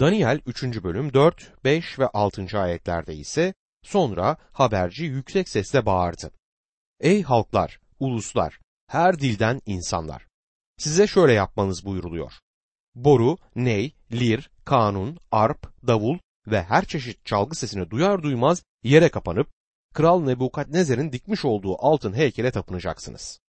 Daniel 0.00 0.40
3. 0.46 0.62
bölüm 0.82 1.12
4, 1.12 1.64
5 1.64 1.98
ve 1.98 2.08
6. 2.08 2.58
ayetlerde 2.58 3.14
ise 3.14 3.54
sonra 3.82 4.36
haberci 4.52 5.04
yüksek 5.04 5.48
sesle 5.48 5.86
bağırdı. 5.86 6.30
Ey 7.00 7.22
halklar, 7.22 7.80
uluslar, 8.00 8.60
her 8.86 9.18
dilden 9.18 9.60
insanlar. 9.66 10.26
Size 10.78 11.06
şöyle 11.06 11.32
yapmanız 11.32 11.84
buyuruluyor. 11.84 12.32
Boru, 12.94 13.38
ney, 13.56 13.94
lir, 14.12 14.50
kanun, 14.64 15.18
arp, 15.32 15.86
davul 15.86 16.18
ve 16.46 16.62
her 16.62 16.84
çeşit 16.84 17.26
çalgı 17.26 17.56
sesini 17.56 17.90
duyar 17.90 18.22
duymaz 18.22 18.62
yere 18.82 19.08
kapanıp 19.08 19.48
Kral 19.94 20.22
Nebukadnezer'in 20.22 21.12
dikmiş 21.12 21.44
olduğu 21.44 21.86
altın 21.86 22.12
heykele 22.12 22.50
tapınacaksınız. 22.50 23.40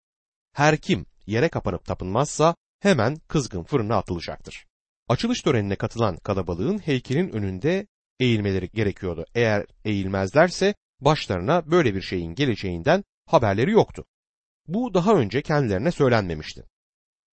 Her 0.54 0.78
kim 0.78 1.06
yere 1.28 1.50
kapanıp 1.50 1.86
tapınmazsa 1.86 2.56
hemen 2.80 3.16
kızgın 3.28 3.64
fırına 3.64 3.98
atılacaktır. 3.98 4.66
Açılış 5.10 5.42
törenine 5.42 5.76
katılan 5.76 6.18
kalabalığın 6.18 6.78
heykelin 6.78 7.30
önünde 7.30 7.88
eğilmeleri 8.20 8.70
gerekiyordu. 8.70 9.26
Eğer 9.36 9.66
eğilmezlerse 9.86 10.76
başlarına 11.00 11.72
böyle 11.72 11.96
bir 11.96 12.02
şeyin 12.02 12.36
geleceğinden 12.36 13.04
haberleri 13.26 13.72
yoktu. 13.72 14.06
Bu 14.68 14.94
daha 14.94 15.14
önce 15.14 15.42
kendilerine 15.42 15.92
söylenmemişti. 15.92 16.64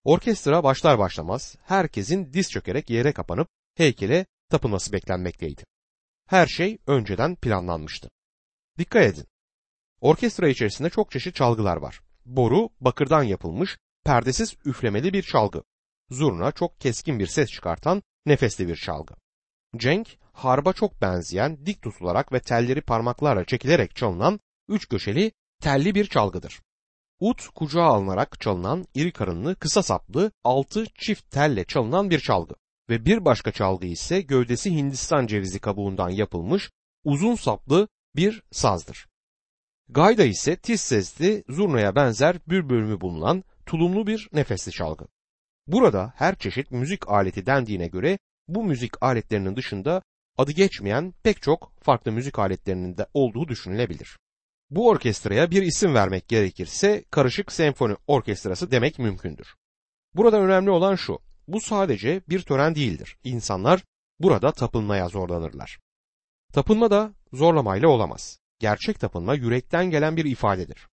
Orkestra 0.04 0.64
başlar 0.64 0.98
başlamaz 0.98 1.56
herkesin 1.62 2.32
diz 2.32 2.50
çökerek 2.50 2.90
yere 2.90 3.12
kapanıp 3.12 3.48
heykele 3.74 4.26
tapınması 4.48 4.92
beklenmekteydi. 4.92 5.64
Her 6.26 6.46
şey 6.46 6.78
önceden 6.86 7.36
planlanmıştı. 7.36 8.10
Dikkat 8.78 9.02
edin. 9.02 9.26
Orkestra 10.00 10.48
içerisinde 10.48 10.90
çok 10.90 11.10
çeşit 11.10 11.34
çalgılar 11.34 11.76
var. 11.76 12.00
Boru 12.24 12.68
bakırdan 12.80 13.22
yapılmış, 13.22 13.78
perdesiz 14.04 14.56
üflemeli 14.64 15.12
bir 15.12 15.22
çalgı. 15.22 15.62
Zurna 16.10 16.52
çok 16.52 16.80
keskin 16.80 17.18
bir 17.18 17.26
ses 17.26 17.50
çıkartan 17.50 18.02
nefesli 18.26 18.68
bir 18.68 18.76
çalgı. 18.76 19.14
Cenk, 19.76 20.08
harba 20.32 20.72
çok 20.72 21.02
benzeyen, 21.02 21.66
dik 21.66 21.82
tutularak 21.82 22.32
ve 22.32 22.40
telleri 22.40 22.80
parmaklarla 22.80 23.44
çekilerek 23.44 23.96
çalınan 23.96 24.40
üç 24.68 24.88
köşeli, 24.88 25.32
telli 25.62 25.94
bir 25.94 26.04
çalgıdır. 26.04 26.60
Ut 27.20 27.48
kucağa 27.48 27.84
alınarak 27.84 28.40
çalınan 28.40 28.86
iri 28.94 29.12
karınlı, 29.12 29.56
kısa 29.56 29.82
saplı, 29.82 30.32
altı 30.44 30.86
çift 30.94 31.30
telle 31.30 31.64
çalınan 31.64 32.10
bir 32.10 32.20
çalgı. 32.20 32.54
Ve 32.90 33.04
bir 33.04 33.24
başka 33.24 33.52
çalgı 33.52 33.86
ise 33.86 34.20
gövdesi 34.20 34.70
Hindistan 34.70 35.26
cevizi 35.26 35.58
kabuğundan 35.58 36.10
yapılmış, 36.10 36.70
uzun 37.04 37.34
saplı 37.34 37.88
bir 38.16 38.42
sazdır. 38.50 39.08
Gayda 39.88 40.24
ise 40.24 40.56
tiz 40.56 40.80
sesli, 40.80 41.44
zurnaya 41.48 41.94
benzer 41.94 42.36
bir 42.46 42.68
bulunan 43.00 43.44
tulumlu 43.66 44.06
bir 44.06 44.28
nefesli 44.32 44.72
çalgı. 44.72 45.06
Burada 45.68 46.12
her 46.16 46.34
çeşit 46.34 46.70
müzik 46.70 47.08
aleti 47.08 47.46
dendiğine 47.46 47.86
göre 47.86 48.18
bu 48.48 48.64
müzik 48.64 49.02
aletlerinin 49.02 49.56
dışında 49.56 50.02
adı 50.36 50.52
geçmeyen 50.52 51.14
pek 51.22 51.42
çok 51.42 51.72
farklı 51.82 52.12
müzik 52.12 52.38
aletlerinin 52.38 52.96
de 52.96 53.06
olduğu 53.14 53.48
düşünülebilir. 53.48 54.18
Bu 54.70 54.88
orkestraya 54.88 55.50
bir 55.50 55.62
isim 55.62 55.94
vermek 55.94 56.28
gerekirse 56.28 57.04
karışık 57.10 57.52
senfoni 57.52 57.96
orkestrası 58.06 58.70
demek 58.70 58.98
mümkündür. 58.98 59.54
Burada 60.14 60.40
önemli 60.40 60.70
olan 60.70 60.94
şu, 60.94 61.18
bu 61.48 61.60
sadece 61.60 62.22
bir 62.28 62.42
tören 62.42 62.74
değildir. 62.74 63.16
İnsanlar 63.24 63.84
burada 64.20 64.52
tapınmaya 64.52 65.08
zorlanırlar. 65.08 65.78
Tapınma 66.52 66.90
da 66.90 67.12
zorlamayla 67.32 67.88
olamaz. 67.88 68.38
Gerçek 68.58 69.00
tapınma 69.00 69.34
yürekten 69.34 69.90
gelen 69.90 70.16
bir 70.16 70.24
ifadedir. 70.24 70.88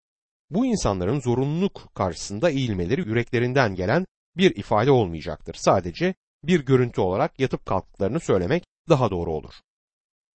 Bu 0.50 0.66
insanların 0.66 1.20
zorunluluk 1.20 1.96
karşısında 1.96 2.50
eğilmeleri 2.50 3.02
yüreklerinden 3.02 3.76
gelen 3.76 4.06
bir 4.38 4.56
ifade 4.56 4.92
olmayacaktır. 4.92 5.54
Sadece 5.54 6.16
bir 6.44 6.66
görüntü 6.66 7.02
olarak 7.02 7.40
yatıp 7.40 7.66
kalktıklarını 7.66 8.20
söylemek 8.20 8.64
daha 8.90 9.12
doğru 9.12 9.32
olur. 9.32 9.54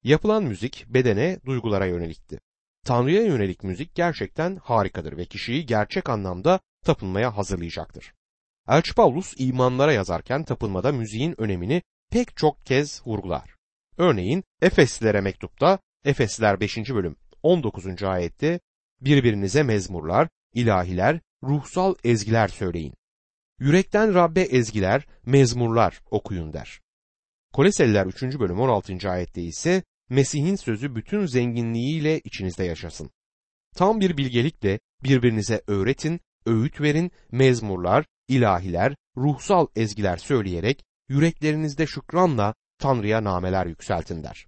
Yapılan 0.04 0.42
müzik 0.44 0.84
bedene, 0.88 1.38
duygulara 1.46 1.86
yönelikti. 1.86 2.40
Tanrı'ya 2.84 3.22
yönelik 3.22 3.64
müzik 3.64 3.94
gerçekten 3.94 4.56
harikadır 4.56 5.16
ve 5.16 5.24
kişiyi 5.24 5.66
gerçek 5.66 6.08
anlamda 6.08 6.60
tapınmaya 6.84 7.36
hazırlayacaktır. 7.36 8.12
Elçi 8.68 8.94
Paulus 8.94 9.34
imanlara 9.38 9.92
yazarken 9.92 10.44
tapınmada 10.44 10.92
müziğin 10.92 11.40
önemini 11.40 11.82
pek 12.10 12.36
çok 12.36 12.66
kez 12.66 13.06
vurgular. 13.06 13.54
Örneğin 13.96 14.44
Efeslilere 14.62 15.20
mektupta 15.20 15.78
Efesliler 16.04 16.60
5. 16.60 16.76
bölüm 16.76 17.16
19. 17.42 18.02
ayette 18.02 18.60
birbirinize 19.00 19.62
mezmurlar, 19.62 20.28
ilahiler, 20.54 21.20
ruhsal 21.42 21.94
ezgiler 22.04 22.48
söyleyin. 22.48 22.94
Yürekten 23.60 24.14
Rabbe 24.14 24.40
ezgiler, 24.40 25.06
mezmurlar 25.26 26.00
okuyun 26.10 26.52
der. 26.52 26.80
Koleseliler 27.52 28.06
3. 28.06 28.22
bölüm 28.22 28.60
16. 28.60 29.10
ayette 29.10 29.42
ise 29.42 29.82
Mesih'in 30.08 30.56
sözü 30.56 30.94
bütün 30.94 31.26
zenginliğiyle 31.26 32.20
içinizde 32.20 32.64
yaşasın. 32.64 33.10
Tam 33.76 34.00
bir 34.00 34.16
bilgelikle 34.16 34.80
birbirinize 35.02 35.62
öğretin, 35.66 36.20
öğüt 36.46 36.80
verin, 36.80 37.10
mezmurlar, 37.32 38.06
ilahiler, 38.28 38.96
ruhsal 39.16 39.66
ezgiler 39.76 40.16
söyleyerek 40.16 40.84
yüreklerinizde 41.08 41.86
şükranla 41.86 42.54
Tanrı'ya 42.78 43.24
nameler 43.24 43.66
yükseltin 43.66 44.22
der. 44.22 44.46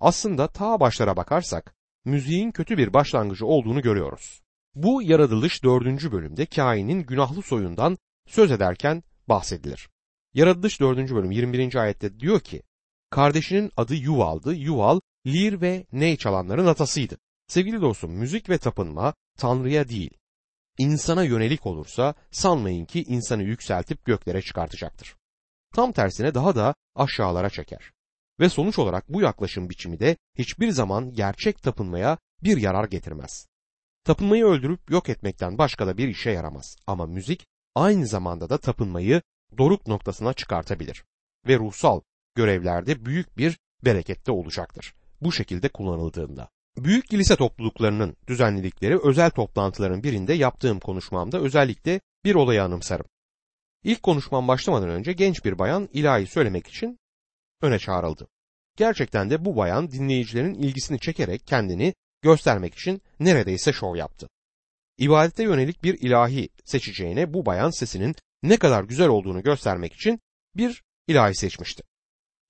Aslında 0.00 0.48
ta 0.48 0.80
başlara 0.80 1.16
bakarsak 1.16 1.74
müziğin 2.04 2.50
kötü 2.50 2.78
bir 2.78 2.92
başlangıcı 2.92 3.46
olduğunu 3.46 3.82
görüyoruz. 3.82 4.42
Bu 4.74 5.02
yaratılış 5.02 5.64
dördüncü 5.64 6.12
bölümde 6.12 6.46
kainin 6.46 7.06
günahlı 7.06 7.42
soyundan 7.42 7.98
söz 8.26 8.50
ederken 8.50 9.02
bahsedilir. 9.28 9.88
Yaratılış 10.34 10.80
4. 10.80 11.10
bölüm 11.10 11.30
21. 11.30 11.74
ayette 11.74 12.20
diyor 12.20 12.40
ki, 12.40 12.62
kardeşinin 13.10 13.70
adı 13.76 13.94
Yuval'dı. 13.94 14.54
Yuval, 14.54 15.00
lir 15.26 15.60
ve 15.60 15.86
ney 15.92 16.16
çalanların 16.16 16.66
atasıydı. 16.66 17.18
Sevgili 17.48 17.80
dostum, 17.80 18.12
müzik 18.12 18.50
ve 18.50 18.58
tapınma 18.58 19.14
Tanrı'ya 19.38 19.88
değil, 19.88 20.10
insana 20.78 21.24
yönelik 21.24 21.66
olursa 21.66 22.14
sanmayın 22.30 22.84
ki 22.84 23.02
insanı 23.02 23.42
yükseltip 23.42 24.04
göklere 24.04 24.42
çıkartacaktır. 24.42 25.16
Tam 25.74 25.92
tersine 25.92 26.34
daha 26.34 26.54
da 26.54 26.74
aşağılara 26.94 27.50
çeker. 27.50 27.90
Ve 28.40 28.48
sonuç 28.48 28.78
olarak 28.78 29.08
bu 29.08 29.20
yaklaşım 29.20 29.70
biçimi 29.70 30.00
de 30.00 30.16
hiçbir 30.38 30.70
zaman 30.70 31.12
gerçek 31.12 31.62
tapınmaya 31.62 32.18
bir 32.42 32.56
yarar 32.56 32.84
getirmez. 32.84 33.46
Tapınmayı 34.04 34.44
öldürüp 34.44 34.90
yok 34.90 35.08
etmekten 35.08 35.58
başka 35.58 35.86
da 35.86 35.98
bir 35.98 36.08
işe 36.08 36.30
yaramaz. 36.30 36.76
Ama 36.86 37.06
müzik 37.06 37.46
aynı 37.74 38.06
zamanda 38.06 38.48
da 38.48 38.58
tapınmayı 38.58 39.22
doruk 39.58 39.86
noktasına 39.86 40.32
çıkartabilir 40.32 41.04
ve 41.46 41.58
ruhsal 41.58 42.00
görevlerde 42.34 43.04
büyük 43.04 43.38
bir 43.38 43.58
berekette 43.84 44.32
olacaktır. 44.32 44.94
Bu 45.20 45.32
şekilde 45.32 45.68
kullanıldığında. 45.68 46.48
Büyük 46.76 47.08
kilise 47.08 47.36
topluluklarının 47.36 48.16
düzenledikleri 48.26 48.98
özel 48.98 49.30
toplantıların 49.30 50.02
birinde 50.02 50.32
yaptığım 50.32 50.80
konuşmamda 50.80 51.40
özellikle 51.40 52.00
bir 52.24 52.34
olayı 52.34 52.64
anımsarım. 52.64 53.06
İlk 53.84 54.02
konuşmam 54.02 54.48
başlamadan 54.48 54.88
önce 54.88 55.12
genç 55.12 55.44
bir 55.44 55.58
bayan 55.58 55.88
ilahi 55.92 56.26
söylemek 56.26 56.66
için 56.66 56.98
öne 57.62 57.78
çağrıldı. 57.78 58.28
Gerçekten 58.76 59.30
de 59.30 59.44
bu 59.44 59.56
bayan 59.56 59.90
dinleyicilerin 59.90 60.54
ilgisini 60.54 61.00
çekerek 61.00 61.46
kendini 61.46 61.94
göstermek 62.22 62.74
için 62.74 63.02
neredeyse 63.20 63.72
şov 63.72 63.96
yaptı. 63.96 64.28
İbadete 65.00 65.42
yönelik 65.42 65.84
bir 65.84 65.98
ilahi 65.98 66.48
seçeceğine 66.64 67.34
bu 67.34 67.46
bayan 67.46 67.70
sesinin 67.70 68.14
ne 68.42 68.56
kadar 68.56 68.84
güzel 68.84 69.08
olduğunu 69.08 69.42
göstermek 69.42 69.92
için 69.92 70.20
bir 70.56 70.82
ilahi 71.08 71.34
seçmişti. 71.34 71.82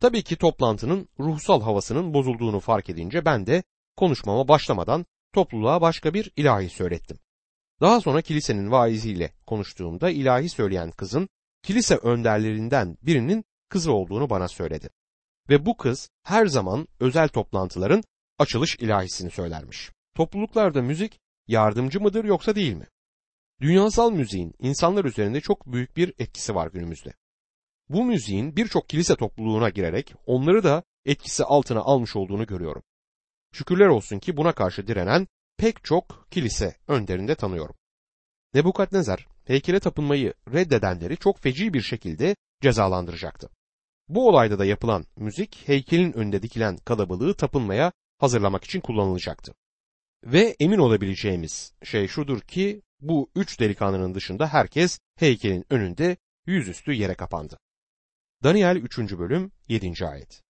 Tabii 0.01 0.23
ki 0.23 0.37
toplantının 0.37 1.09
ruhsal 1.21 1.63
havasının 1.63 2.15
bozulduğunu 2.15 2.61
fark 2.61 2.91
edince 2.91 3.25
ben 3.25 3.47
de 3.47 3.63
konuşmama 3.97 4.49
başlamadan 4.49 5.07
topluluğa 5.35 5.81
başka 5.81 6.15
bir 6.15 6.33
ilahi 6.37 6.69
söylettim. 6.69 7.19
Daha 7.81 8.01
sonra 8.01 8.23
kilisenin 8.23 8.71
vaiziyle 8.71 9.33
konuştuğumda 9.47 10.11
ilahi 10.11 10.49
söyleyen 10.49 10.91
kızın 10.91 11.29
kilise 11.63 11.97
önderlerinden 11.97 12.97
birinin 13.03 13.45
kızı 13.69 13.93
olduğunu 13.93 14.31
bana 14.31 14.49
söyledi. 14.49 14.91
Ve 15.49 15.67
bu 15.67 15.77
kız 15.77 16.11
her 16.23 16.47
zaman 16.47 16.89
özel 17.01 17.29
toplantıların 17.29 18.03
açılış 18.39 18.77
ilahisini 18.77 19.31
söylermiş. 19.31 19.91
Topluluklarda 20.15 20.83
müzik 20.83 21.21
yardımcı 21.51 22.01
mıdır 22.01 22.25
yoksa 22.25 22.55
değil 22.55 22.75
mi? 22.75 22.87
Dünyasal 23.61 24.11
müziğin 24.11 24.55
insanlar 24.59 25.05
üzerinde 25.05 25.41
çok 25.41 25.67
büyük 25.67 25.97
bir 25.97 26.15
etkisi 26.19 26.55
var 26.55 26.67
günümüzde. 26.67 27.13
Bu 27.89 28.05
müziğin 28.05 28.57
birçok 28.57 28.89
kilise 28.89 29.17
topluluğuna 29.17 29.69
girerek 29.69 30.15
onları 30.27 30.65
da 30.65 30.83
etkisi 31.05 31.45
altına 31.45 31.81
almış 31.81 32.17
olduğunu 32.17 32.47
görüyorum. 32.47 32.83
Şükürler 33.53 33.87
olsun 33.87 34.19
ki 34.19 34.37
buna 34.37 34.53
karşı 34.53 34.87
direnen 34.87 35.27
pek 35.57 35.85
çok 35.85 36.27
kilise 36.31 36.77
önderinde 36.89 37.35
tanıyorum. 37.35 37.75
Nebukadnezar 38.55 39.27
heykele 39.45 39.81
tapınmayı 39.81 40.35
reddedenleri 40.53 41.17
çok 41.17 41.39
feci 41.39 41.75
bir 41.75 41.83
şekilde 41.83 42.37
cezalandıracaktı. 42.61 43.51
Bu 44.09 44.29
olayda 44.29 44.59
da 44.59 44.65
yapılan 44.65 45.05
müzik 45.17 45.69
heykelin 45.69 46.13
önünde 46.13 46.43
dikilen 46.43 46.77
kalabalığı 46.77 47.35
tapınmaya 47.35 47.93
hazırlamak 48.19 48.65
için 48.65 48.81
kullanılacaktı. 48.81 49.55
Ve 50.25 50.57
emin 50.61 50.79
olabileceğimiz 50.79 51.73
şey 51.85 52.09
şudur 52.09 52.41
ki 52.41 52.83
bu 53.01 53.31
üç 53.35 53.61
delikanlının 53.61 54.15
dışında 54.15 54.47
herkes 54.47 54.99
heykelin 55.17 55.65
önünde 55.71 56.17
yüzüstü 56.47 56.93
yere 56.93 57.15
kapandı. 57.15 57.59
Daniel 58.45 58.77
3. 58.77 58.99
bölüm 58.99 59.53
7. 59.69 60.07
ayet. 60.07 60.43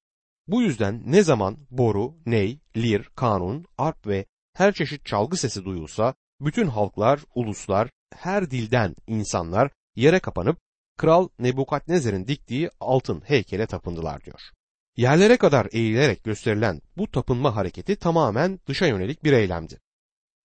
Bu 0.46 0.62
yüzden 0.62 1.02
ne 1.06 1.22
zaman 1.22 1.56
boru, 1.70 2.16
ney, 2.26 2.60
lir, 2.76 3.08
kanun, 3.16 3.66
arp 3.78 4.06
ve 4.06 4.26
her 4.54 4.72
çeşit 4.72 5.06
çalgı 5.06 5.36
sesi 5.36 5.64
duyulsa 5.64 6.14
bütün 6.40 6.66
halklar, 6.66 7.20
uluslar, 7.34 7.90
her 8.14 8.50
dilden 8.50 8.94
insanlar 9.06 9.70
yere 9.96 10.20
kapanıp 10.20 10.58
Kral 10.96 11.28
Nebukadnezar'ın 11.38 12.26
diktiği 12.26 12.70
altın 12.80 13.20
heykele 13.20 13.66
tapındılar 13.66 14.24
diyor. 14.24 14.40
Yerlere 15.00 15.36
kadar 15.36 15.68
eğilerek 15.72 16.24
gösterilen 16.24 16.80
bu 16.96 17.10
tapınma 17.10 17.56
hareketi 17.56 17.96
tamamen 17.96 18.60
dışa 18.66 18.86
yönelik 18.86 19.24
bir 19.24 19.32
eylemdi. 19.32 19.80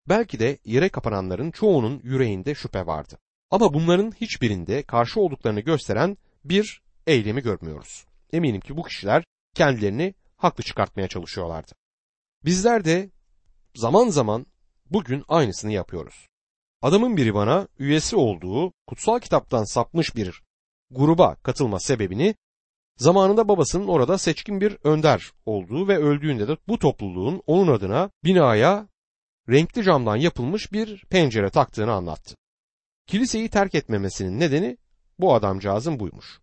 Belki 0.10 0.40
de 0.40 0.58
yere 0.66 0.90
kapananların 0.90 1.52
çoğunun 1.52 2.02
yüreğinde 2.04 2.56
şüphe 2.56 2.86
vardı. 2.86 3.18
Ama 3.52 3.74
bunların 3.74 4.12
hiçbirinde 4.12 4.84
karşı 4.84 5.20
olduklarını 5.20 5.60
gösteren 5.60 6.18
bir 6.46 6.82
eylemi 7.08 7.42
görmüyoruz. 7.42 8.06
Eminim 8.34 8.62
ki 8.62 8.78
bu 8.78 8.84
kişiler 8.84 9.24
kendilerini 9.56 10.14
haklı 10.38 10.64
çıkartmaya 10.64 11.08
çalışıyorlardı. 11.08 11.72
Bizler 12.46 12.86
de 12.86 13.10
zaman 13.76 14.10
zaman 14.10 14.46
bugün 14.86 15.24
aynısını 15.28 15.72
yapıyoruz. 15.72 16.28
Adamın 16.82 17.18
biri 17.18 17.34
bana 17.34 17.68
üyesi 17.80 18.16
olduğu 18.16 18.74
kutsal 18.88 19.20
kitaptan 19.20 19.64
sapmış 19.64 20.16
bir 20.16 20.42
gruba 20.92 21.36
katılma 21.36 21.80
sebebini 21.80 22.36
zamanında 22.98 23.48
babasının 23.48 23.88
orada 23.88 24.18
seçkin 24.18 24.62
bir 24.62 24.78
önder 24.84 25.32
olduğu 25.46 25.88
ve 25.88 25.98
öldüğünde 25.98 26.48
de 26.48 26.58
bu 26.68 26.80
topluluğun 26.80 27.42
onun 27.48 27.74
adına 27.74 28.10
binaya 28.24 28.88
renkli 29.50 29.84
camdan 29.84 30.16
yapılmış 30.16 30.72
bir 30.72 31.06
pencere 31.10 31.50
taktığını 31.50 31.92
anlattı. 31.92 32.36
Kiliseyi 33.08 33.50
terk 33.50 33.76
etmemesinin 33.76 34.40
nedeni 34.40 34.78
bu 35.20 35.34
adamcağızın 35.34 36.00
buymuş. 36.00 36.40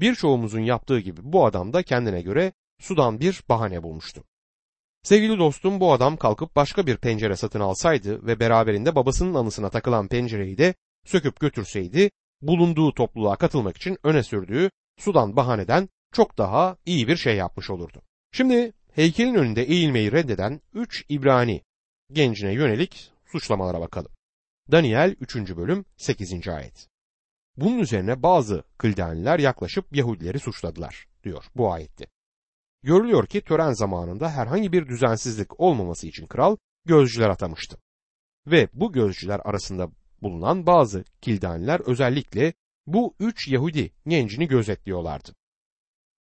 Birçoğumuzun 0.00 0.60
yaptığı 0.60 0.98
gibi 0.98 1.20
bu 1.22 1.46
adam 1.46 1.72
da 1.72 1.82
kendine 1.82 2.22
göre 2.22 2.52
sudan 2.80 3.20
bir 3.20 3.42
bahane 3.48 3.82
bulmuştu. 3.82 4.24
Sevgili 5.02 5.38
dostum 5.38 5.80
bu 5.80 5.92
adam 5.92 6.16
kalkıp 6.16 6.56
başka 6.56 6.86
bir 6.86 6.96
pencere 6.96 7.36
satın 7.36 7.60
alsaydı 7.60 8.26
ve 8.26 8.40
beraberinde 8.40 8.94
babasının 8.94 9.34
anısına 9.34 9.70
takılan 9.70 10.08
pencereyi 10.08 10.58
de 10.58 10.74
söküp 11.04 11.40
götürseydi 11.40 12.10
bulunduğu 12.42 12.94
topluluğa 12.94 13.36
katılmak 13.36 13.76
için 13.76 13.98
öne 14.02 14.22
sürdüğü 14.22 14.70
sudan 14.98 15.36
bahaneden 15.36 15.88
çok 16.12 16.38
daha 16.38 16.76
iyi 16.86 17.08
bir 17.08 17.16
şey 17.16 17.36
yapmış 17.36 17.70
olurdu. 17.70 18.02
Şimdi 18.32 18.72
heykelin 18.92 19.34
önünde 19.34 19.62
eğilmeyi 19.62 20.12
reddeden 20.12 20.60
3 20.74 21.04
İbrani 21.08 21.62
gencine 22.12 22.52
yönelik 22.52 23.12
suçlamalara 23.26 23.80
bakalım. 23.80 24.12
Daniel 24.72 25.16
3. 25.20 25.36
bölüm 25.56 25.84
8. 25.96 26.48
ayet. 26.48 26.88
Bunun 27.56 27.78
üzerine 27.78 28.22
bazı 28.22 28.62
Kıldaniler 28.78 29.38
yaklaşıp 29.38 29.96
Yahudileri 29.96 30.38
suçladılar 30.38 31.08
diyor 31.24 31.44
bu 31.56 31.72
ayette. 31.72 32.06
Görülüyor 32.82 33.26
ki 33.26 33.40
tören 33.40 33.72
zamanında 33.72 34.30
herhangi 34.30 34.72
bir 34.72 34.88
düzensizlik 34.88 35.60
olmaması 35.60 36.06
için 36.06 36.26
kral 36.26 36.56
gözcüler 36.84 37.28
atamıştı. 37.28 37.78
Ve 38.46 38.68
bu 38.72 38.92
gözcüler 38.92 39.40
arasında 39.44 39.90
bulunan 40.22 40.66
bazı 40.66 41.04
Kildaniler 41.20 41.80
özellikle 41.80 42.52
bu 42.86 43.14
üç 43.20 43.48
Yahudi 43.48 43.92
gencini 44.06 44.48
gözetliyorlardı. 44.48 45.34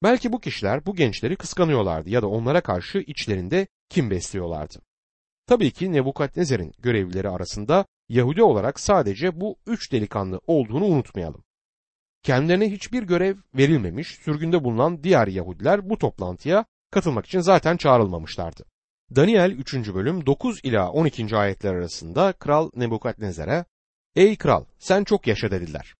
Belki 0.03 0.31
bu 0.31 0.39
kişiler 0.39 0.85
bu 0.85 0.95
gençleri 0.95 1.35
kıskanıyorlardı 1.35 2.09
ya 2.09 2.21
da 2.21 2.27
onlara 2.27 2.61
karşı 2.61 2.97
içlerinde 2.97 3.67
kim 3.89 4.09
besliyorlardı. 4.09 4.81
Tabii 5.47 5.71
ki 5.71 5.91
Nebukadnezar'ın 5.91 6.73
görevlileri 6.79 7.29
arasında 7.29 7.85
Yahudi 8.09 8.43
olarak 8.43 8.79
sadece 8.79 9.41
bu 9.41 9.57
üç 9.67 9.91
delikanlı 9.91 10.41
olduğunu 10.47 10.85
unutmayalım. 10.85 11.43
Kendilerine 12.23 12.71
hiçbir 12.71 13.03
görev 13.03 13.35
verilmemiş, 13.55 14.07
sürgünde 14.07 14.63
bulunan 14.63 15.03
diğer 15.03 15.27
Yahudiler 15.27 15.89
bu 15.89 15.97
toplantıya 15.97 16.65
katılmak 16.91 17.25
için 17.25 17.39
zaten 17.39 17.77
çağrılmamışlardı. 17.77 18.65
Daniel 19.15 19.51
3. 19.51 19.73
bölüm 19.93 20.25
9 20.25 20.59
ila 20.63 20.91
12. 20.91 21.35
ayetler 21.35 21.73
arasında 21.73 22.33
Kral 22.33 22.69
Nebukadnezar'a 22.75 23.65
Ey 24.15 24.35
kral 24.35 24.65
sen 24.79 25.03
çok 25.03 25.27
yaşa 25.27 25.51
dediler. 25.51 25.95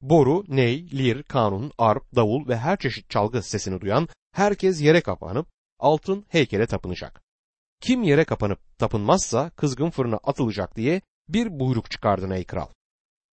Boru, 0.00 0.44
ney, 0.48 0.90
lir, 0.90 1.22
kanun, 1.22 1.72
arp, 1.78 2.14
davul 2.16 2.48
ve 2.48 2.56
her 2.56 2.76
çeşit 2.76 3.10
çalgı 3.10 3.42
sesini 3.42 3.80
duyan 3.80 4.08
herkes 4.32 4.82
yere 4.82 5.00
kapanıp 5.00 5.46
altın 5.78 6.24
heykele 6.28 6.66
tapınacak. 6.66 7.22
Kim 7.80 8.02
yere 8.02 8.24
kapanıp 8.24 8.78
tapınmazsa 8.78 9.50
kızgın 9.50 9.90
fırına 9.90 10.16
atılacak 10.16 10.76
diye 10.76 11.00
bir 11.28 11.60
buyruk 11.60 11.90
çıkardın 11.90 12.30
ey 12.30 12.44
kral. 12.44 12.68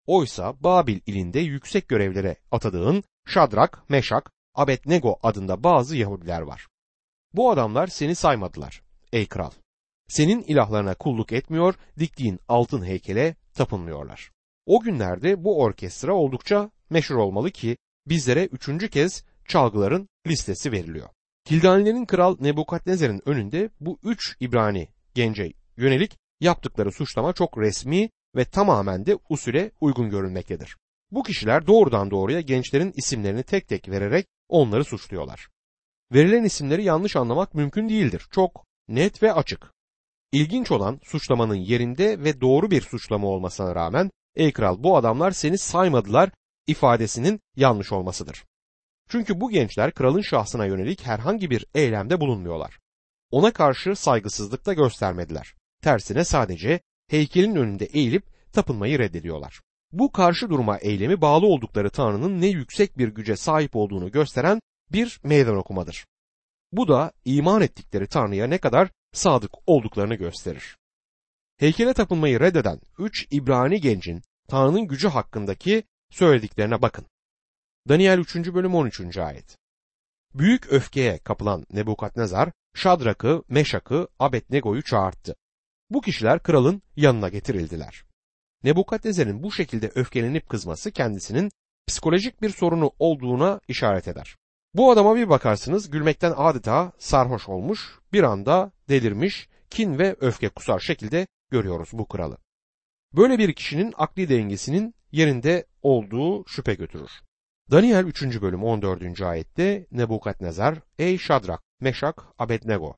Oysa 0.06 0.64
Babil 0.64 1.00
ilinde 1.06 1.40
yüksek 1.40 1.88
görevlere 1.88 2.36
atadığın 2.52 3.04
Şadrak, 3.28 3.90
Meşak, 3.90 4.32
Abednego 4.56 5.20
adında 5.24 5.64
bazı 5.64 5.98
Yahudiler 5.98 6.42
var. 6.42 6.68
Bu 7.34 7.52
adamlar 7.52 7.88
seni 7.88 8.16
saymadılar 8.16 8.82
ey 9.14 9.26
kral. 9.28 9.52
Senin 10.08 10.42
ilahlarına 10.42 10.96
kulluk 10.96 11.32
etmiyor, 11.32 11.76
diktiğin 12.00 12.40
altın 12.48 12.86
heykele 12.86 13.36
tapınmıyorlar. 13.54 14.35
O 14.66 14.80
günlerde 14.80 15.44
bu 15.44 15.62
orkestra 15.62 16.14
oldukça 16.14 16.72
meşhur 16.90 17.16
olmalı 17.16 17.52
ki 17.52 17.78
bizlere 18.08 18.46
üçüncü 18.46 18.90
kez 18.90 19.24
çalgıların 19.48 20.10
listesi 20.28 20.72
veriliyor. 20.72 21.10
Kildanilerin 21.46 22.06
kral 22.06 22.38
Nebukadnezar'ın 22.40 23.22
önünde 23.26 23.70
bu 23.80 24.00
üç 24.04 24.36
İbrani 24.40 24.88
gence 25.14 25.54
yönelik 25.78 26.18
yaptıkları 26.40 26.92
suçlama 26.92 27.34
çok 27.34 27.58
resmi 27.58 28.10
ve 28.36 28.46
tamamen 28.46 29.06
de 29.06 29.18
usule 29.30 29.72
uygun 29.82 30.10
görünmektedir. 30.10 30.78
Bu 31.12 31.24
kişiler 31.24 31.68
doğrudan 31.68 32.12
doğruya 32.12 32.42
gençlerin 32.42 32.94
isimlerini 32.96 33.44
tek 33.44 33.68
tek 33.68 33.90
vererek 33.90 34.28
onları 34.50 34.86
suçluyorlar. 34.86 35.48
Verilen 36.14 36.44
isimleri 36.44 36.84
yanlış 36.84 37.16
anlamak 37.16 37.54
mümkün 37.54 37.90
değildir. 37.90 38.28
Çok 38.32 38.66
net 38.88 39.24
ve 39.24 39.34
açık. 39.34 39.74
İlginç 40.32 40.72
olan 40.72 41.00
suçlamanın 41.04 41.56
yerinde 41.56 42.24
ve 42.24 42.42
doğru 42.42 42.72
bir 42.72 42.82
suçlama 42.82 43.28
olmasına 43.28 43.76
rağmen 43.76 44.12
ey 44.36 44.54
kral 44.54 44.84
bu 44.84 44.98
adamlar 44.98 45.32
seni 45.32 45.58
saymadılar 45.58 46.30
ifadesinin 46.68 47.40
yanlış 47.56 47.92
olmasıdır. 47.92 48.46
Çünkü 49.10 49.42
bu 49.42 49.50
gençler 49.50 49.92
kralın 49.92 50.22
şahsına 50.22 50.66
yönelik 50.66 51.06
herhangi 51.06 51.50
bir 51.50 51.66
eylemde 51.76 52.20
bulunmuyorlar. 52.20 52.80
Ona 53.32 53.52
karşı 53.52 53.96
saygısızlık 53.96 54.66
da 54.66 54.74
göstermediler. 54.74 55.54
Tersine 55.82 56.26
sadece 56.26 56.80
heykelin 57.08 57.56
önünde 57.56 57.86
eğilip 57.86 58.24
tapınmayı 58.54 59.00
reddediyorlar. 59.00 59.62
Bu 59.92 60.12
karşı 60.12 60.50
durma 60.50 60.78
eylemi 60.78 61.22
bağlı 61.22 61.46
oldukları 61.46 61.90
Tanrı'nın 61.90 62.42
ne 62.42 62.48
yüksek 62.48 62.98
bir 62.98 63.08
güce 63.08 63.36
sahip 63.36 63.76
olduğunu 63.76 64.12
gösteren 64.12 64.60
bir 64.92 65.20
meydan 65.24 65.58
okumadır. 65.58 66.06
Bu 66.72 66.88
da 66.88 67.12
iman 67.26 67.62
ettikleri 67.62 68.08
Tanrı'ya 68.08 68.48
ne 68.48 68.58
kadar 68.58 68.90
sadık 69.14 69.52
olduklarını 69.66 70.16
gösterir. 70.16 70.78
Heykele 71.58 71.94
tapınmayı 71.94 72.40
reddeden 72.40 72.80
üç 73.00 73.28
İbrani 73.32 73.82
gencin 73.82 74.22
Tanrı'nın 74.48 74.88
gücü 74.88 75.08
hakkındaki 75.08 75.84
söylediklerine 76.10 76.82
bakın. 76.82 77.06
Daniel 77.90 78.20
3. 78.20 78.36
bölüm 78.36 78.76
13. 78.76 79.18
ayet. 79.18 79.58
Büyük 80.34 80.68
öfkeye 80.72 81.18
kapılan 81.18 81.66
Nebukadnezar, 81.74 82.52
Şadrak'ı, 82.76 83.44
Meşak'ı, 83.50 84.08
Abednego'yu 84.20 84.84
çağırttı. 84.84 85.36
Bu 85.90 86.02
kişiler 86.02 86.44
kralın 86.44 86.82
yanına 86.96 87.30
getirildiler. 87.30 88.06
Nebukadnezar'ın 88.64 89.44
bu 89.44 89.52
şekilde 89.52 89.92
öfkelenip 89.96 90.50
kızması 90.50 90.92
kendisinin 90.92 91.52
psikolojik 91.88 92.42
bir 92.42 92.50
sorunu 92.50 92.92
olduğuna 93.00 93.60
işaret 93.68 94.08
eder. 94.08 94.36
Bu 94.74 94.92
adama 94.92 95.16
bir 95.16 95.30
bakarsınız 95.30 95.90
gülmekten 95.90 96.34
adeta 96.38 96.92
sarhoş 96.98 97.50
olmuş, 97.50 98.00
bir 98.14 98.24
anda 98.24 98.72
delirmiş, 98.90 99.50
kin 99.70 100.00
ve 100.00 100.16
öfke 100.20 100.50
kusar 100.50 100.80
şekilde 100.80 101.28
görüyoruz 101.52 101.90
bu 101.94 102.08
kralı. 102.08 102.38
Böyle 103.18 103.40
bir 103.40 103.54
kişinin 103.54 103.94
akli 103.98 104.30
dengesinin 104.30 104.96
yerinde 105.12 105.66
olduğu 105.82 106.48
şüphe 106.48 106.74
götürür. 106.74 107.12
Daniel 107.72 108.06
3. 108.06 108.42
bölüm 108.42 108.64
14. 108.64 109.22
ayette 109.22 109.88
Nebukadnezar, 109.92 110.80
Ey 111.00 111.18
Şadrak, 111.18 111.64
Meşak, 111.82 112.24
Abednego, 112.40 112.96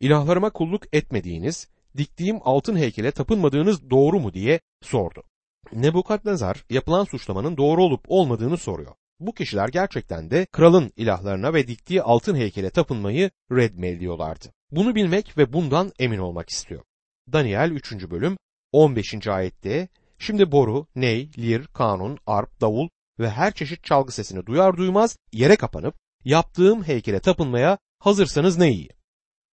ilahlarıma 0.00 0.50
kulluk 0.50 0.82
etmediğiniz, 0.94 1.68
diktiğim 1.96 2.38
altın 2.44 2.76
heykele 2.76 3.10
tapınmadığınız 3.10 3.90
doğru 3.90 4.20
mu 4.20 4.34
diye 4.34 4.60
sordu. 4.82 5.22
Nebukadnezar 5.72 6.64
yapılan 6.70 7.04
suçlamanın 7.04 7.56
doğru 7.56 7.84
olup 7.84 8.04
olmadığını 8.08 8.56
soruyor. 8.56 8.94
Bu 9.20 9.34
kişiler 9.34 9.68
gerçekten 9.68 10.30
de 10.30 10.46
kralın 10.46 10.92
ilahlarına 10.96 11.54
ve 11.54 11.68
diktiği 11.68 12.02
altın 12.02 12.36
heykele 12.36 12.70
tapınmayı 12.70 13.30
reddediyorlardı. 13.52 14.46
Bunu 14.70 14.94
bilmek 14.94 15.38
ve 15.38 15.52
bundan 15.52 15.92
emin 15.98 16.18
olmak 16.18 16.50
istiyor. 16.50 16.82
Daniel 17.32 17.70
3. 17.70 18.10
bölüm 18.10 18.36
15. 18.72 19.28
ayette 19.28 19.88
Şimdi 20.18 20.52
boru, 20.52 20.86
ney, 20.94 21.30
lir, 21.38 21.66
kanun, 21.66 22.18
arp, 22.26 22.60
davul 22.60 22.88
ve 23.18 23.30
her 23.30 23.54
çeşit 23.54 23.84
çalgı 23.84 24.12
sesini 24.12 24.46
duyar 24.46 24.76
duymaz 24.76 25.16
yere 25.32 25.56
kapanıp 25.56 25.94
yaptığım 26.24 26.84
heykele 26.84 27.20
tapınmaya 27.20 27.78
hazırsanız 27.98 28.58
ne 28.58 28.70
iyi. 28.70 28.88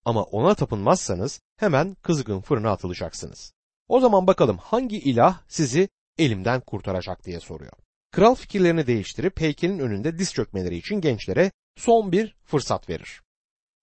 Ama 0.05 0.23
ona 0.23 0.55
tapınmazsanız 0.55 1.41
hemen 1.57 1.95
kızgın 1.95 2.41
fırına 2.41 2.71
atılacaksınız. 2.71 3.53
O 3.87 3.99
zaman 3.99 4.27
bakalım 4.27 4.57
hangi 4.57 4.97
ilah 4.97 5.41
sizi 5.47 5.89
elimden 6.17 6.61
kurtaracak 6.61 7.25
diye 7.25 7.39
soruyor. 7.39 7.73
Kral 8.11 8.35
fikirlerini 8.35 8.87
değiştirip 8.87 9.41
heykelin 9.41 9.79
önünde 9.79 10.19
diz 10.19 10.33
çökmeleri 10.33 10.77
için 10.77 11.01
gençlere 11.01 11.51
son 11.77 12.11
bir 12.11 12.35
fırsat 12.43 12.89
verir. 12.89 13.21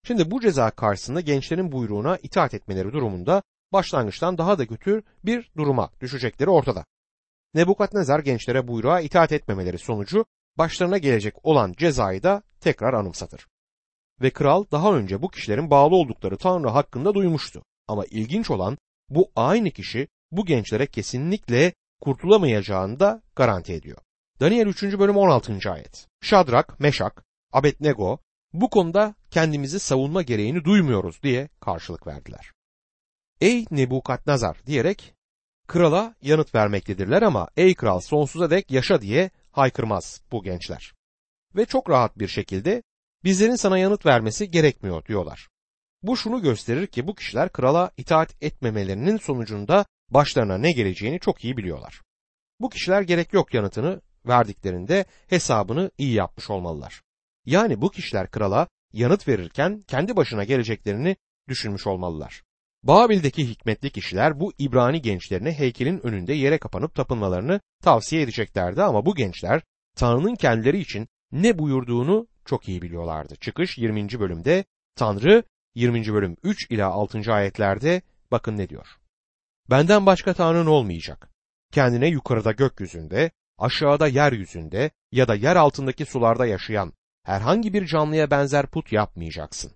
Şimdi 0.06 0.30
bu 0.30 0.40
ceza 0.40 0.70
karşısında 0.70 1.20
gençlerin 1.20 1.72
buyruğuna 1.72 2.16
itaat 2.16 2.54
etmeleri 2.54 2.92
durumunda 2.92 3.42
başlangıçtan 3.72 4.38
daha 4.38 4.58
da 4.58 4.66
kötü 4.66 5.02
bir 5.24 5.50
duruma 5.56 5.90
düşecekleri 6.00 6.50
ortada. 6.50 6.84
Nebukadnezar 7.54 8.20
gençlere 8.20 8.68
buyruğa 8.68 9.00
itaat 9.00 9.32
etmemeleri 9.32 9.78
sonucu 9.78 10.24
başlarına 10.58 10.98
gelecek 10.98 11.44
olan 11.44 11.72
cezayı 11.72 12.22
da 12.22 12.42
tekrar 12.60 12.94
anımsatır. 12.94 13.46
Ve 14.22 14.30
kral 14.30 14.64
daha 14.72 14.94
önce 14.94 15.22
bu 15.22 15.28
kişilerin 15.28 15.70
bağlı 15.70 15.94
oldukları 15.96 16.36
Tanrı 16.36 16.68
hakkında 16.68 17.14
duymuştu. 17.14 17.62
Ama 17.88 18.04
ilginç 18.10 18.50
olan 18.50 18.78
bu 19.08 19.30
aynı 19.36 19.70
kişi 19.70 20.08
bu 20.30 20.46
gençlere 20.46 20.86
kesinlikle 20.86 21.72
kurtulamayacağını 22.00 23.00
da 23.00 23.22
garanti 23.36 23.72
ediyor. 23.72 23.98
Daniel 24.40 24.66
3. 24.66 24.82
bölüm 24.82 25.16
16. 25.16 25.70
ayet. 25.70 26.06
Şadrak, 26.20 26.80
Meşak, 26.80 27.24
Abednego 27.52 28.18
bu 28.52 28.70
konuda 28.70 29.14
kendimizi 29.30 29.80
savunma 29.80 30.22
gereğini 30.22 30.64
duymuyoruz 30.64 31.22
diye 31.22 31.48
karşılık 31.60 32.06
verdiler. 32.06 32.55
Ey 33.40 33.64
Nebukadnezar 33.70 34.56
diyerek 34.66 35.14
krala 35.66 36.14
yanıt 36.22 36.54
vermektedirler 36.54 37.22
ama 37.22 37.48
ey 37.56 37.74
kral 37.74 38.00
sonsuza 38.00 38.50
dek 38.50 38.70
yaşa 38.70 39.00
diye 39.00 39.30
haykırmaz 39.52 40.20
bu 40.32 40.42
gençler. 40.42 40.94
Ve 41.56 41.66
çok 41.66 41.90
rahat 41.90 42.18
bir 42.18 42.28
şekilde 42.28 42.82
bizlerin 43.24 43.56
sana 43.56 43.78
yanıt 43.78 44.06
vermesi 44.06 44.50
gerekmiyor 44.50 45.04
diyorlar. 45.04 45.48
Bu 46.02 46.16
şunu 46.16 46.42
gösterir 46.42 46.86
ki 46.86 47.06
bu 47.06 47.14
kişiler 47.14 47.52
krala 47.52 47.90
itaat 47.96 48.42
etmemelerinin 48.42 49.16
sonucunda 49.16 49.86
başlarına 50.10 50.58
ne 50.58 50.72
geleceğini 50.72 51.20
çok 51.20 51.44
iyi 51.44 51.56
biliyorlar. 51.56 52.02
Bu 52.60 52.70
kişiler 52.70 53.02
gerek 53.02 53.32
yok 53.32 53.54
yanıtını 53.54 54.00
verdiklerinde 54.26 55.04
hesabını 55.26 55.90
iyi 55.98 56.12
yapmış 56.12 56.50
olmalılar. 56.50 57.02
Yani 57.44 57.80
bu 57.80 57.90
kişiler 57.90 58.30
krala 58.30 58.68
yanıt 58.92 59.28
verirken 59.28 59.84
kendi 59.88 60.16
başına 60.16 60.44
geleceklerini 60.44 61.16
düşünmüş 61.48 61.86
olmalılar. 61.86 62.45
Babil'deki 62.82 63.48
hikmetli 63.48 63.90
kişiler 63.90 64.40
bu 64.40 64.52
İbrani 64.58 65.02
gençlerine 65.02 65.52
heykelin 65.52 66.06
önünde 66.06 66.32
yere 66.32 66.58
kapanıp 66.58 66.94
tapınmalarını 66.94 67.60
tavsiye 67.82 68.22
edeceklerdi 68.22 68.82
ama 68.82 69.06
bu 69.06 69.14
gençler 69.14 69.62
Tanrı'nın 69.96 70.34
kendileri 70.34 70.78
için 70.78 71.08
ne 71.32 71.58
buyurduğunu 71.58 72.26
çok 72.44 72.68
iyi 72.68 72.82
biliyorlardı. 72.82 73.36
Çıkış 73.36 73.78
20. 73.78 74.20
bölümde 74.20 74.64
Tanrı 74.96 75.42
20. 75.74 76.14
bölüm 76.14 76.36
3 76.42 76.70
ila 76.70 76.88
6. 76.88 77.32
ayetlerde 77.32 78.02
bakın 78.30 78.56
ne 78.56 78.68
diyor. 78.68 78.86
Benden 79.70 80.06
başka 80.06 80.34
Tanrın 80.34 80.66
olmayacak. 80.66 81.28
Kendine 81.72 82.08
yukarıda 82.08 82.52
gökyüzünde, 82.52 83.30
aşağıda 83.58 84.08
yeryüzünde 84.08 84.90
ya 85.12 85.28
da 85.28 85.34
yer 85.34 85.56
altındaki 85.56 86.04
sularda 86.06 86.46
yaşayan 86.46 86.92
herhangi 87.22 87.72
bir 87.72 87.86
canlıya 87.86 88.30
benzer 88.30 88.66
put 88.66 88.92
yapmayacaksın. 88.92 89.72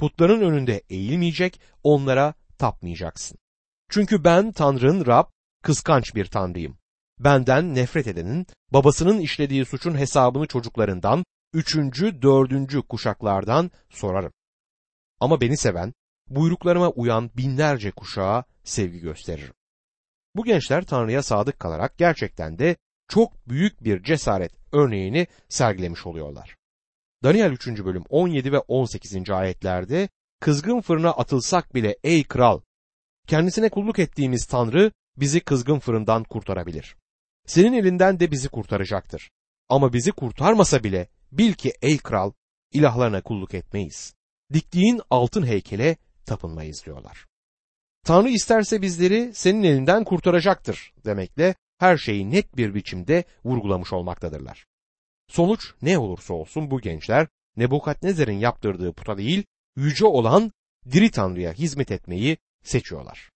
Putların 0.00 0.40
önünde 0.40 0.82
eğilmeyecek, 0.90 1.60
onlara 1.82 2.34
tapmayacaksın. 2.58 3.38
Çünkü 3.90 4.24
ben 4.24 4.52
Tanrı'nın 4.52 5.06
Rab, 5.06 5.24
kıskanç 5.62 6.14
bir 6.14 6.24
Tanrıyım. 6.24 6.78
Benden 7.18 7.74
nefret 7.74 8.06
edenin, 8.06 8.46
babasının 8.70 9.18
işlediği 9.18 9.64
suçun 9.64 9.98
hesabını 9.98 10.46
çocuklarından, 10.46 11.24
üçüncü, 11.52 12.22
dördüncü 12.22 12.82
kuşaklardan 12.82 13.70
sorarım. 13.90 14.32
Ama 15.20 15.40
beni 15.40 15.56
seven, 15.56 15.92
buyruklarıma 16.28 16.88
uyan 16.88 17.30
binlerce 17.36 17.90
kuşağa 17.90 18.44
sevgi 18.64 19.00
gösteririm. 19.00 19.54
Bu 20.36 20.44
gençler 20.44 20.84
Tanrı'ya 20.84 21.22
sadık 21.22 21.60
kalarak 21.60 21.98
gerçekten 21.98 22.58
de 22.58 22.76
çok 23.08 23.48
büyük 23.48 23.84
bir 23.84 24.02
cesaret 24.02 24.52
örneğini 24.72 25.26
sergilemiş 25.48 26.06
oluyorlar. 26.06 26.59
Daniel 27.24 27.52
3. 27.52 27.66
bölüm 27.66 28.04
17 28.08 28.52
ve 28.52 28.58
18. 28.58 29.30
ayetlerde 29.30 30.08
kızgın 30.40 30.80
fırına 30.80 31.10
atılsak 31.10 31.74
bile 31.74 31.96
ey 32.04 32.24
kral 32.24 32.60
kendisine 33.26 33.68
kulluk 33.68 33.98
ettiğimiz 33.98 34.46
Tanrı 34.46 34.92
bizi 35.16 35.40
kızgın 35.40 35.78
fırından 35.78 36.24
kurtarabilir. 36.24 36.96
Senin 37.46 37.72
elinden 37.72 38.20
de 38.20 38.30
bizi 38.30 38.48
kurtaracaktır. 38.48 39.30
Ama 39.68 39.92
bizi 39.92 40.12
kurtarmasa 40.12 40.84
bile 40.84 41.08
bil 41.32 41.52
ki 41.52 41.72
ey 41.82 41.98
kral 41.98 42.32
ilahlarına 42.72 43.22
kulluk 43.22 43.54
etmeyiz. 43.54 44.14
Diktiğin 44.52 45.00
altın 45.10 45.46
heykele 45.46 45.96
tapınmayız 46.26 46.86
diyorlar. 46.86 47.26
Tanrı 48.04 48.28
isterse 48.28 48.82
bizleri 48.82 49.34
senin 49.34 49.62
elinden 49.62 50.04
kurtaracaktır 50.04 50.92
demekle 51.04 51.54
her 51.78 51.96
şeyi 51.96 52.30
net 52.30 52.56
bir 52.56 52.74
biçimde 52.74 53.24
vurgulamış 53.44 53.92
olmaktadırlar. 53.92 54.66
Sonuç 55.30 55.74
ne 55.82 55.98
olursa 55.98 56.34
olsun 56.34 56.70
bu 56.70 56.80
gençler 56.80 57.28
Nebukadnezar'ın 57.56 58.32
yaptırdığı 58.32 58.92
puta 58.92 59.18
değil, 59.18 59.44
yüce 59.76 60.06
olan 60.06 60.52
diri 60.92 61.10
Tanrı'ya 61.10 61.52
hizmet 61.52 61.90
etmeyi 61.90 62.38
seçiyorlar. 62.64 63.30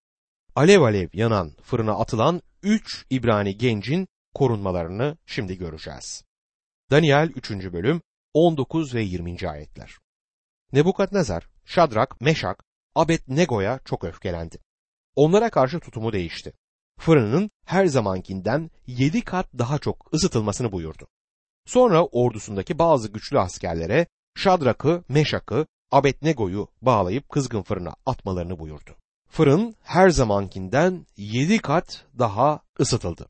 Alev 0.55 0.81
alev 0.81 1.09
yanan 1.13 1.53
fırına 1.63 1.93
atılan 1.93 2.43
üç 2.63 3.07
İbrani 3.11 3.59
gencin 3.59 4.09
korunmalarını 4.35 5.17
şimdi 5.27 5.59
göreceğiz. 5.59 6.25
Daniel 6.91 7.31
3. 7.37 7.51
bölüm 7.51 8.03
19 8.33 8.95
ve 8.95 9.03
20. 9.03 9.49
ayetler. 9.49 9.99
Nebukadnezar, 10.73 11.49
Şadrak, 11.65 12.21
Meşak, 12.21 12.65
Abednego'ya 12.95 13.81
çok 13.85 14.05
öfkelendi. 14.05 14.59
Onlara 15.17 15.51
karşı 15.51 15.81
tutumu 15.81 16.13
değişti. 16.13 16.53
Fırının 16.99 17.51
her 17.67 17.87
zamankinden 17.87 18.71
yedi 18.87 19.21
kat 19.21 19.49
daha 19.59 19.79
çok 19.79 20.15
ısıtılmasını 20.15 20.73
buyurdu. 20.73 21.07
Sonra 21.67 22.05
ordusundaki 22.05 22.79
bazı 22.79 23.13
güçlü 23.13 23.39
askerlere 23.39 24.07
Şadrak'ı, 24.37 25.05
Meşak'ı, 25.09 25.67
Abednego'yu 25.91 26.69
bağlayıp 26.83 27.29
kızgın 27.29 27.63
fırına 27.63 27.95
atmalarını 28.07 28.59
buyurdu. 28.59 28.97
Fırın 29.29 29.75
her 29.83 30.09
zamankinden 30.09 31.07
yedi 31.17 31.59
kat 31.59 32.05
daha 32.19 32.61
ısıtıldı. 32.81 33.29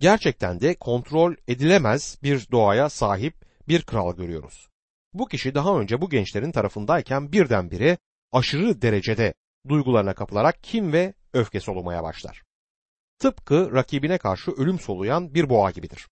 Gerçekten 0.00 0.60
de 0.60 0.74
kontrol 0.74 1.34
edilemez 1.48 2.18
bir 2.22 2.46
doğaya 2.50 2.88
sahip 2.88 3.34
bir 3.68 3.82
kral 3.82 4.16
görüyoruz. 4.16 4.68
Bu 5.14 5.28
kişi 5.28 5.54
daha 5.54 5.78
önce 5.78 6.00
bu 6.00 6.10
gençlerin 6.10 6.52
tarafındayken 6.52 7.32
birdenbire 7.32 7.98
aşırı 8.32 8.82
derecede 8.82 9.34
duygularına 9.68 10.14
kapılarak 10.14 10.62
kim 10.62 10.92
ve 10.92 11.14
öfke 11.32 11.60
solumaya 11.60 12.02
başlar. 12.02 12.42
Tıpkı 13.18 13.72
rakibine 13.72 14.18
karşı 14.18 14.50
ölüm 14.50 14.78
soluyan 14.78 15.34
bir 15.34 15.48
boğa 15.48 15.70
gibidir. 15.70 16.08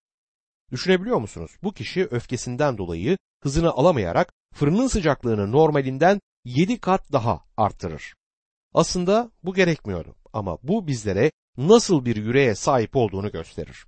Düşünebiliyor 0.72 1.18
musunuz? 1.18 1.52
Bu 1.64 1.74
kişi 1.74 2.06
öfkesinden 2.06 2.78
dolayı 2.78 3.18
hızını 3.44 3.72
alamayarak 3.72 4.34
fırının 4.54 4.88
sıcaklığını 4.88 5.52
normalinden 5.52 6.20
7 6.46 6.80
kat 6.80 7.12
daha 7.12 7.44
arttırır. 7.58 8.14
Aslında 8.74 9.32
bu 9.44 9.54
gerekmiyordu 9.54 10.16
ama 10.34 10.58
bu 10.64 10.88
bizlere 10.88 11.32
nasıl 11.58 12.06
bir 12.06 12.16
yüreğe 12.16 12.56
sahip 12.56 12.96
olduğunu 12.96 13.32
gösterir. 13.32 13.86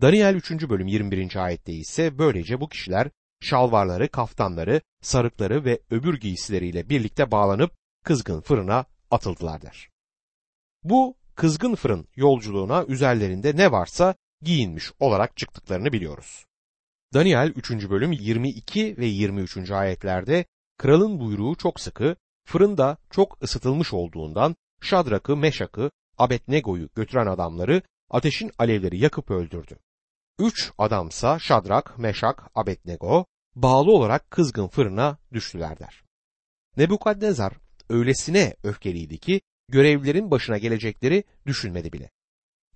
Daniel 0.00 0.34
3. 0.34 0.50
bölüm 0.50 0.86
21. 0.86 1.44
ayette 1.44 1.72
ise 1.72 2.18
böylece 2.18 2.60
bu 2.60 2.68
kişiler 2.68 3.10
şalvarları, 3.40 4.08
kaftanları, 4.08 4.80
sarıkları 5.02 5.64
ve 5.64 5.80
öbür 5.90 6.20
giysileriyle 6.20 6.88
birlikte 6.88 7.30
bağlanıp 7.30 7.72
kızgın 8.04 8.40
fırına 8.40 8.84
atıldılar 9.10 9.62
der. 9.62 9.88
Bu 10.84 11.16
kızgın 11.34 11.74
fırın 11.74 12.08
yolculuğuna 12.16 12.84
üzerlerinde 12.84 13.56
ne 13.56 13.72
varsa 13.72 14.14
giyinmiş 14.42 14.92
olarak 15.00 15.36
çıktıklarını 15.36 15.92
biliyoruz. 15.92 16.46
Daniel 17.14 17.52
3. 17.56 17.70
bölüm 17.70 18.12
22 18.12 18.96
ve 18.98 19.06
23. 19.06 19.70
ayetlerde 19.70 20.44
kralın 20.78 21.20
buyruğu 21.20 21.56
çok 21.56 21.80
sıkı, 21.80 22.16
fırında 22.44 22.96
çok 23.10 23.42
ısıtılmış 23.42 23.92
olduğundan 23.92 24.56
Şadrak'ı, 24.80 25.36
Meşak'ı, 25.36 25.90
Abednego'yu 26.18 26.88
götüren 26.94 27.26
adamları 27.26 27.82
ateşin 28.10 28.50
alevleri 28.58 28.98
yakıp 28.98 29.30
öldürdü. 29.30 29.78
Üç 30.38 30.72
adamsa 30.78 31.38
Şadrak, 31.38 31.98
Meşak, 31.98 32.50
Abednego 32.54 33.26
bağlı 33.54 33.92
olarak 33.92 34.30
kızgın 34.30 34.68
fırına 34.68 35.18
düştüler 35.32 35.78
der. 35.78 36.02
Nebukadnezar 36.76 37.52
öylesine 37.88 38.56
öfkeliydi 38.62 39.18
ki 39.18 39.40
görevlilerin 39.68 40.30
başına 40.30 40.58
gelecekleri 40.58 41.24
düşünmedi 41.46 41.92
bile. 41.92 42.10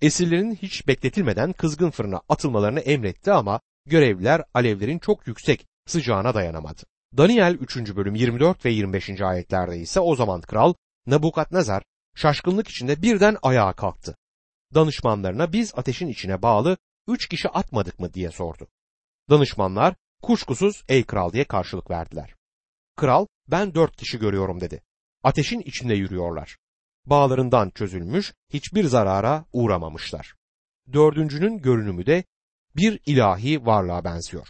Esirlerin 0.03 0.55
hiç 0.55 0.87
bekletilmeden 0.87 1.53
kızgın 1.53 1.89
fırına 1.89 2.21
atılmalarını 2.29 2.79
emretti 2.79 3.31
ama 3.31 3.61
görevliler 3.85 4.43
alevlerin 4.53 4.99
çok 4.99 5.27
yüksek 5.27 5.65
sıcağına 5.85 6.33
dayanamadı. 6.33 6.81
Daniel 7.17 7.53
3. 7.53 7.95
bölüm 7.95 8.15
24 8.15 8.65
ve 8.65 8.69
25. 8.69 9.21
ayetlerde 9.21 9.77
ise 9.77 9.99
o 9.99 10.15
zaman 10.15 10.41
kral 10.41 10.73
Nebukadnezar 11.07 11.83
şaşkınlık 12.15 12.67
içinde 12.67 13.01
birden 13.01 13.37
ayağa 13.41 13.73
kalktı. 13.73 14.17
Danışmanlarına 14.73 15.53
biz 15.53 15.73
ateşin 15.75 16.07
içine 16.07 16.41
bağlı 16.41 16.77
üç 17.07 17.27
kişi 17.27 17.49
atmadık 17.49 17.99
mı 17.99 18.13
diye 18.13 18.31
sordu. 18.31 18.67
Danışmanlar 19.29 19.95
kuşkusuz 20.21 20.83
ey 20.89 21.03
kral 21.03 21.33
diye 21.33 21.43
karşılık 21.43 21.89
verdiler. 21.89 22.35
Kral 22.95 23.25
ben 23.47 23.75
dört 23.75 23.95
kişi 23.97 24.19
görüyorum 24.19 24.61
dedi. 24.61 24.81
Ateşin 25.23 25.59
içinde 25.59 25.93
yürüyorlar 25.93 26.57
bağlarından 27.05 27.69
çözülmüş, 27.69 28.33
hiçbir 28.49 28.83
zarara 28.83 29.45
uğramamışlar. 29.53 30.33
Dördüncünün 30.93 31.57
görünümü 31.57 32.05
de 32.05 32.23
bir 32.75 32.99
ilahi 33.05 33.65
varlığa 33.65 34.03
benziyor. 34.03 34.47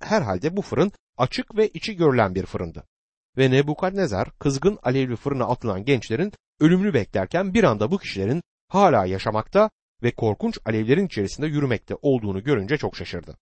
Herhalde 0.00 0.56
bu 0.56 0.62
fırın 0.62 0.92
açık 1.16 1.56
ve 1.56 1.68
içi 1.68 1.96
görülen 1.96 2.34
bir 2.34 2.46
fırındı. 2.46 2.84
Ve 3.36 3.50
Nebukadnezar 3.50 4.38
kızgın 4.38 4.78
alevli 4.82 5.16
fırına 5.16 5.44
atılan 5.44 5.84
gençlerin 5.84 6.32
ölümünü 6.60 6.94
beklerken 6.94 7.54
bir 7.54 7.64
anda 7.64 7.90
bu 7.90 7.98
kişilerin 7.98 8.42
hala 8.68 9.06
yaşamakta 9.06 9.70
ve 10.02 10.14
korkunç 10.14 10.58
alevlerin 10.66 11.06
içerisinde 11.06 11.46
yürümekte 11.46 11.94
olduğunu 12.02 12.42
görünce 12.42 12.76
çok 12.76 12.96
şaşırdı. 12.96 13.38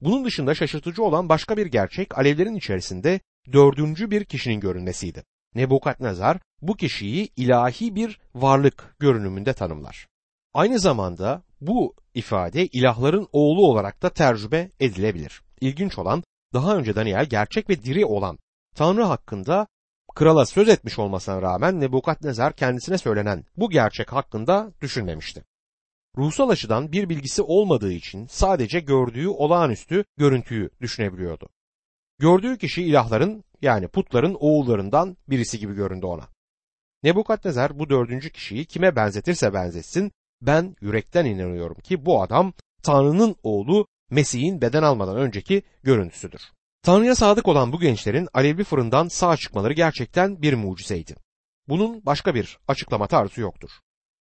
Bunun 0.00 0.24
dışında 0.24 0.54
şaşırtıcı 0.54 1.02
olan 1.02 1.28
başka 1.28 1.56
bir 1.56 1.66
gerçek 1.66 2.18
alevlerin 2.18 2.54
içerisinde 2.54 3.20
dördüncü 3.52 4.10
bir 4.10 4.24
kişinin 4.24 4.60
görünmesiydi. 4.60 5.24
Nebukadnezar 5.54 6.38
bu 6.62 6.76
kişiyi 6.76 7.28
ilahi 7.36 7.94
bir 7.94 8.20
varlık 8.34 8.96
görünümünde 8.98 9.52
tanımlar. 9.52 10.06
Aynı 10.54 10.78
zamanda 10.78 11.42
bu 11.60 11.94
ifade 12.14 12.66
ilahların 12.66 13.28
oğlu 13.32 13.66
olarak 13.66 14.02
da 14.02 14.10
tercüme 14.10 14.70
edilebilir. 14.80 15.42
İlginç 15.60 15.98
olan 15.98 16.22
daha 16.54 16.76
önce 16.76 16.96
Daniel 16.96 17.26
gerçek 17.26 17.70
ve 17.70 17.82
diri 17.82 18.04
olan 18.04 18.38
Tanrı 18.74 19.02
hakkında 19.02 19.66
krala 20.14 20.46
söz 20.46 20.68
etmiş 20.68 20.98
olmasına 20.98 21.42
rağmen 21.42 21.80
Nebukadnezar 21.80 22.52
kendisine 22.56 22.98
söylenen 22.98 23.44
bu 23.56 23.70
gerçek 23.70 24.12
hakkında 24.12 24.72
düşünmemişti. 24.80 25.44
Ruhsal 26.16 26.48
açıdan 26.48 26.92
bir 26.92 27.08
bilgisi 27.08 27.42
olmadığı 27.42 27.92
için 27.92 28.26
sadece 28.26 28.80
gördüğü 28.80 29.28
olağanüstü 29.28 30.04
görüntüyü 30.16 30.70
düşünebiliyordu. 30.80 31.48
Gördüğü 32.20 32.58
kişi 32.58 32.82
ilahların 32.82 33.44
yani 33.62 33.88
putların 33.88 34.36
oğullarından 34.40 35.16
birisi 35.28 35.58
gibi 35.58 35.74
göründü 35.74 36.06
ona. 36.06 36.28
Nebukadnezar 37.02 37.78
bu 37.78 37.90
dördüncü 37.90 38.30
kişiyi 38.30 38.64
kime 38.64 38.96
benzetirse 38.96 39.54
benzetsin 39.54 40.12
ben 40.42 40.76
yürekten 40.80 41.24
inanıyorum 41.24 41.76
ki 41.80 42.06
bu 42.06 42.22
adam 42.22 42.52
Tanrı'nın 42.82 43.36
oğlu 43.42 43.86
Mesih'in 44.10 44.60
beden 44.60 44.82
almadan 44.82 45.16
önceki 45.16 45.62
görüntüsüdür. 45.82 46.42
Tanrı'ya 46.82 47.14
sadık 47.14 47.48
olan 47.48 47.72
bu 47.72 47.80
gençlerin 47.80 48.28
alevli 48.34 48.64
fırından 48.64 49.08
sağ 49.08 49.36
çıkmaları 49.36 49.72
gerçekten 49.72 50.42
bir 50.42 50.54
mucizeydi. 50.54 51.14
Bunun 51.68 52.06
başka 52.06 52.34
bir 52.34 52.58
açıklama 52.68 53.06
tarzı 53.06 53.40
yoktur. 53.40 53.70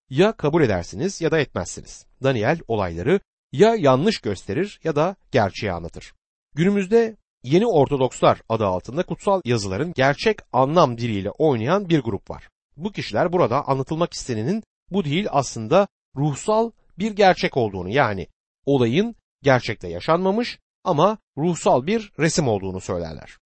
Ya 0.10 0.32
kabul 0.32 0.64
edersiniz 0.64 1.22
ya 1.22 1.32
da 1.32 1.40
etmezsiniz. 1.40 2.06
Daniel 2.24 2.60
olayları 2.68 3.20
ya 3.52 3.76
yanlış 3.76 4.22
gösterir 4.22 4.80
ya 4.84 4.96
da 4.96 5.16
gerçeği 5.32 5.72
anlatır. 5.72 6.14
Günümüzde 6.56 7.18
Yeni 7.44 7.68
Ortodokslar 7.68 8.42
adı 8.50 8.66
altında 8.66 9.04
kutsal 9.04 9.42
yazıların 9.46 9.94
gerçek 9.96 10.40
anlam 10.54 10.98
diliyle 10.98 11.30
oynayan 11.30 11.90
bir 11.90 12.00
grup 12.00 12.30
var. 12.30 12.50
Bu 12.78 12.92
kişiler 12.92 13.34
burada 13.34 13.68
anlatılmak 13.68 14.14
istenenin 14.14 14.64
bu 14.92 15.04
değil 15.04 15.28
aslında 15.32 15.88
ruhsal 16.16 16.72
bir 17.00 17.12
gerçek 17.12 17.58
olduğunu 17.58 17.90
yani 17.90 18.28
olayın 18.66 19.16
gerçekte 19.44 19.88
yaşanmamış 19.88 20.60
ama 20.84 21.18
ruhsal 21.38 21.88
bir 21.88 22.12
resim 22.20 22.48
olduğunu 22.48 22.82
söylerler. 22.82 23.38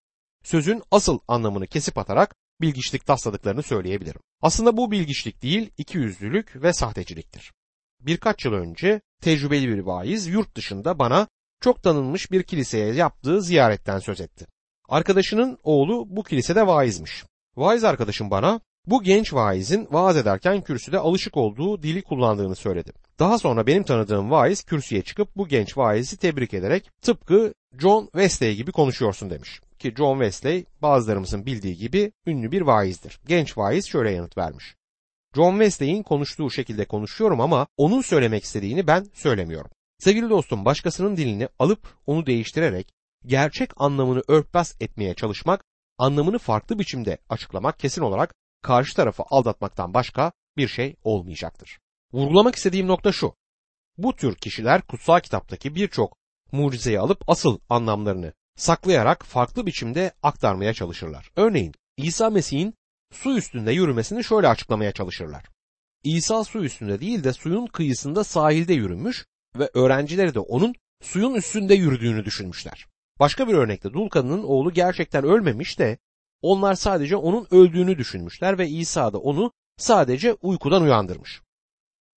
Sözün 0.43 0.83
asıl 0.91 1.19
anlamını 1.27 1.67
kesip 1.67 1.97
atarak 1.97 2.35
bilgiçlik 2.61 3.05
tasladıklarını 3.05 3.63
söyleyebilirim. 3.63 4.21
Aslında 4.41 4.77
bu 4.77 4.91
bilgiçlik 4.91 5.41
değil, 5.41 5.71
ikiyüzlülük 5.77 6.63
ve 6.63 6.73
sahteciliktir. 6.73 7.53
Birkaç 7.99 8.45
yıl 8.45 8.53
önce 8.53 9.01
tecrübeli 9.21 9.67
bir 9.67 9.79
vaiz 9.79 10.27
yurt 10.27 10.55
dışında 10.55 10.99
bana 10.99 11.27
çok 11.61 11.83
tanınmış 11.83 12.31
bir 12.31 12.43
kiliseye 12.43 12.93
yaptığı 12.93 13.41
ziyaretten 13.41 13.99
söz 13.99 14.21
etti. 14.21 14.47
Arkadaşının 14.89 15.57
oğlu 15.63 16.05
bu 16.09 16.23
kilisede 16.23 16.67
vaizmiş. 16.67 17.23
Vaiz 17.55 17.83
arkadaşım 17.83 18.31
bana 18.31 18.59
bu 18.85 19.03
genç 19.03 19.33
vaizin 19.33 19.87
vaaz 19.91 20.17
ederken 20.17 20.61
kürsüde 20.61 20.99
alışık 20.99 21.37
olduğu 21.37 21.83
dili 21.83 22.01
kullandığını 22.01 22.55
söyledi. 22.55 22.91
Daha 23.19 23.39
sonra 23.39 23.67
benim 23.67 23.83
tanıdığım 23.83 24.31
vaiz 24.31 24.63
kürsüye 24.63 25.01
çıkıp 25.01 25.35
bu 25.35 25.47
genç 25.47 25.77
vaizi 25.77 26.17
tebrik 26.17 26.53
ederek 26.53 26.89
tıpkı 27.01 27.53
John 27.79 28.03
Wesley 28.03 28.55
gibi 28.55 28.71
konuşuyorsun 28.71 29.29
demiş. 29.29 29.61
Ki 29.79 29.93
John 29.97 30.13
Wesley 30.13 30.65
bazılarımızın 30.81 31.45
bildiği 31.45 31.77
gibi 31.77 32.11
ünlü 32.27 32.51
bir 32.51 32.61
vaizdir. 32.61 33.19
Genç 33.27 33.57
vaiz 33.57 33.87
şöyle 33.87 34.11
yanıt 34.11 34.37
vermiş. 34.37 34.75
John 35.35 35.51
Wesley'in 35.51 36.03
konuştuğu 36.03 36.51
şekilde 36.51 36.85
konuşuyorum 36.85 37.41
ama 37.41 37.67
onun 37.77 38.01
söylemek 38.01 38.43
istediğini 38.43 38.87
ben 38.87 39.07
söylemiyorum. 39.13 39.71
Sevgili 40.01 40.29
dostum 40.29 40.65
başkasının 40.65 41.17
dilini 41.17 41.47
alıp 41.59 41.97
onu 42.05 42.25
değiştirerek 42.25 42.93
gerçek 43.25 43.71
anlamını 43.77 44.23
örtbas 44.27 44.75
etmeye 44.79 45.13
çalışmak, 45.13 45.65
anlamını 45.97 46.39
farklı 46.39 46.79
biçimde 46.79 47.17
açıklamak 47.29 47.79
kesin 47.79 48.01
olarak 48.01 48.33
karşı 48.61 48.95
tarafı 48.95 49.23
aldatmaktan 49.29 49.93
başka 49.93 50.31
bir 50.57 50.67
şey 50.67 50.95
olmayacaktır. 51.03 51.79
Vurgulamak 52.13 52.55
istediğim 52.55 52.87
nokta 52.87 53.11
şu. 53.11 53.35
Bu 53.97 54.15
tür 54.15 54.35
kişiler 54.35 54.81
kutsal 54.81 55.19
kitaptaki 55.19 55.75
birçok 55.75 56.17
mucizeyi 56.51 56.99
alıp 56.99 57.23
asıl 57.27 57.59
anlamlarını 57.69 58.33
saklayarak 58.55 59.25
farklı 59.25 59.65
biçimde 59.65 60.11
aktarmaya 60.23 60.73
çalışırlar. 60.73 61.31
Örneğin 61.35 61.73
İsa 61.97 62.29
Mesih'in 62.29 62.73
su 63.11 63.37
üstünde 63.37 63.71
yürümesini 63.71 64.23
şöyle 64.23 64.47
açıklamaya 64.47 64.91
çalışırlar. 64.91 65.45
İsa 66.03 66.43
su 66.43 66.63
üstünde 66.63 66.99
değil 66.99 67.23
de 67.23 67.33
suyun 67.33 67.67
kıyısında 67.67 68.23
sahilde 68.23 68.73
yürümüş 68.73 69.25
ve 69.55 69.69
öğrencileri 69.73 70.33
de 70.33 70.39
onun 70.39 70.73
suyun 71.01 71.33
üstünde 71.33 71.73
yürüdüğünü 71.73 72.25
düşünmüşler. 72.25 72.87
Başka 73.19 73.47
bir 73.47 73.53
örnekte 73.53 73.93
dul 73.93 74.09
kadının 74.09 74.43
oğlu 74.43 74.73
gerçekten 74.73 75.23
ölmemiş 75.23 75.79
de 75.79 75.97
onlar 76.41 76.75
sadece 76.75 77.15
onun 77.15 77.47
öldüğünü 77.51 77.97
düşünmüşler 77.97 78.57
ve 78.57 78.67
İsa 78.67 79.13
da 79.13 79.17
onu 79.17 79.51
sadece 79.77 80.33
uykudan 80.33 80.83
uyandırmış. 80.83 81.41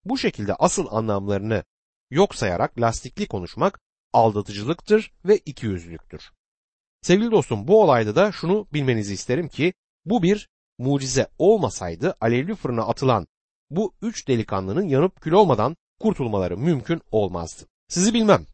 Bu 0.04 0.18
şekilde 0.18 0.54
asıl 0.54 0.86
anlamlarını 0.90 1.64
yok 2.10 2.34
sayarak 2.34 2.80
lastikli 2.80 3.28
konuşmak 3.28 3.80
aldatıcılıktır 4.12 5.12
ve 5.24 5.38
ikiyüzlülüktür. 5.38 6.30
Sevgili 7.02 7.30
dostum 7.30 7.68
bu 7.68 7.82
olayda 7.82 8.16
da 8.16 8.32
şunu 8.32 8.66
bilmenizi 8.72 9.14
isterim 9.14 9.48
ki 9.48 9.74
bu 10.04 10.22
bir 10.22 10.48
mucize 10.78 11.28
olmasaydı 11.38 12.16
alevli 12.20 12.54
fırına 12.54 12.82
atılan 12.82 13.26
bu 13.70 13.94
üç 14.02 14.28
delikanlının 14.28 14.88
yanıp 14.88 15.20
kül 15.20 15.32
olmadan 15.32 15.76
kurtulmaları 16.04 16.58
mümkün 16.58 17.00
olmazdı. 17.10 17.62
Sizi 17.88 18.14
bilmem 18.14 18.46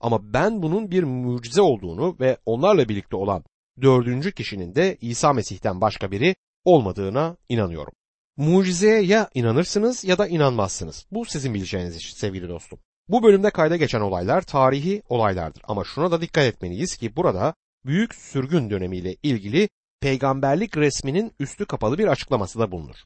ama 0.00 0.32
ben 0.32 0.62
bunun 0.62 0.90
bir 0.90 1.02
mucize 1.02 1.62
olduğunu 1.62 2.16
ve 2.20 2.38
onlarla 2.46 2.88
birlikte 2.88 3.16
olan 3.16 3.44
dördüncü 3.82 4.32
kişinin 4.32 4.74
de 4.74 4.96
İsa 5.00 5.32
Mesih'ten 5.32 5.80
başka 5.80 6.10
biri 6.10 6.36
olmadığına 6.64 7.36
inanıyorum. 7.48 7.92
Mucizeye 8.36 9.02
ya 9.02 9.30
inanırsınız 9.34 10.04
ya 10.04 10.18
da 10.18 10.26
inanmazsınız. 10.26 11.06
Bu 11.10 11.24
sizin 11.24 11.54
bileceğiniz 11.54 11.96
iş 11.96 12.14
sevgili 12.14 12.48
dostum. 12.48 12.78
Bu 13.08 13.22
bölümde 13.22 13.50
kayda 13.50 13.76
geçen 13.76 14.00
olaylar 14.00 14.42
tarihi 14.42 15.02
olaylardır 15.08 15.62
ama 15.68 15.84
şuna 15.84 16.10
da 16.10 16.20
dikkat 16.20 16.44
etmeliyiz 16.44 16.96
ki 16.96 17.16
burada 17.16 17.54
büyük 17.84 18.14
sürgün 18.14 18.70
dönemiyle 18.70 19.16
ilgili 19.22 19.68
peygamberlik 20.00 20.76
resminin 20.76 21.32
üstü 21.40 21.66
kapalı 21.66 21.98
bir 21.98 22.06
açıklaması 22.06 22.58
da 22.58 22.72
bulunur. 22.72 22.96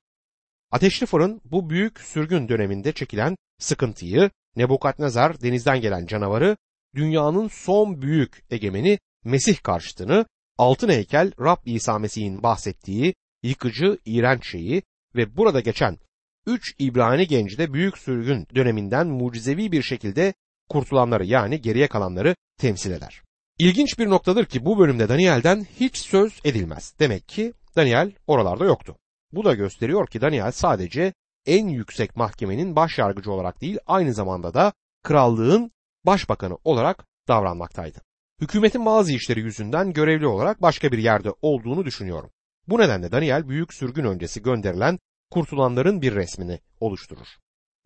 Ateşli 0.71 1.07
fırın 1.07 1.41
bu 1.45 1.71
büyük 1.71 2.01
sürgün 2.01 2.49
döneminde 2.49 2.93
çekilen 2.93 3.37
sıkıntıyı, 3.59 4.31
Nebukadnezar 4.57 5.41
denizden 5.41 5.81
gelen 5.81 6.07
canavarı, 6.07 6.57
dünyanın 6.95 7.49
son 7.49 8.03
büyük 8.03 8.45
egemeni 8.51 8.99
Mesih 9.25 9.63
karşıtını, 9.63 10.27
altın 10.59 10.89
heykel 10.89 11.33
Rab 11.41 11.59
İsa 11.65 11.99
Mesih'in 11.99 12.43
bahsettiği 12.43 13.15
yıkıcı, 13.43 13.99
iğrenç 14.05 14.51
şeyi 14.51 14.83
ve 15.17 15.37
burada 15.37 15.61
geçen 15.61 15.99
üç 16.47 16.75
İbrani 16.79 17.27
genci 17.27 17.59
de 17.59 17.73
büyük 17.73 17.99
sürgün 17.99 18.47
döneminden 18.55 19.07
mucizevi 19.07 19.73
bir 19.73 19.83
şekilde 19.83 20.35
kurtulanları 20.69 21.25
yani 21.25 21.61
geriye 21.61 21.89
kalanları 21.89 22.37
temsil 22.59 22.91
eder. 22.91 23.23
İlginç 23.59 23.99
bir 23.99 24.11
noktadır 24.11 24.45
ki 24.45 24.65
bu 24.65 24.79
bölümde 24.79 25.09
Daniel'den 25.09 25.67
hiç 25.81 25.99
söz 25.99 26.41
edilmez. 26.45 26.95
Demek 26.99 27.29
ki 27.29 27.53
Daniel 27.77 28.13
oralarda 28.27 28.65
yoktu. 28.65 28.97
Bu 29.33 29.45
da 29.45 29.55
gösteriyor 29.55 30.07
ki 30.07 30.21
Daniel 30.21 30.53
sadece 30.53 31.13
en 31.47 31.69
yüksek 31.69 32.17
mahkemenin 32.17 32.77
baş 32.77 32.99
yargıcı 32.99 33.33
olarak 33.33 33.61
değil 33.61 33.79
aynı 33.87 34.15
zamanda 34.15 34.55
da 34.55 34.73
krallığın 35.03 35.71
başbakanı 36.07 36.59
olarak 36.65 37.07
davranmaktaydı. 37.29 37.99
Hükümetin 38.41 38.87
bazı 38.87 39.13
işleri 39.13 39.41
yüzünden 39.41 39.93
görevli 39.93 40.27
olarak 40.27 40.63
başka 40.63 40.93
bir 40.93 40.99
yerde 40.99 41.31
olduğunu 41.43 41.85
düşünüyorum. 41.85 42.31
Bu 42.69 42.79
nedenle 42.79 43.13
Daniel 43.13 43.49
büyük 43.49 43.75
sürgün 43.75 44.05
öncesi 44.05 44.43
gönderilen 44.43 44.99
kurtulanların 45.31 46.03
bir 46.03 46.15
resmini 46.15 46.61
oluşturur. 46.81 47.27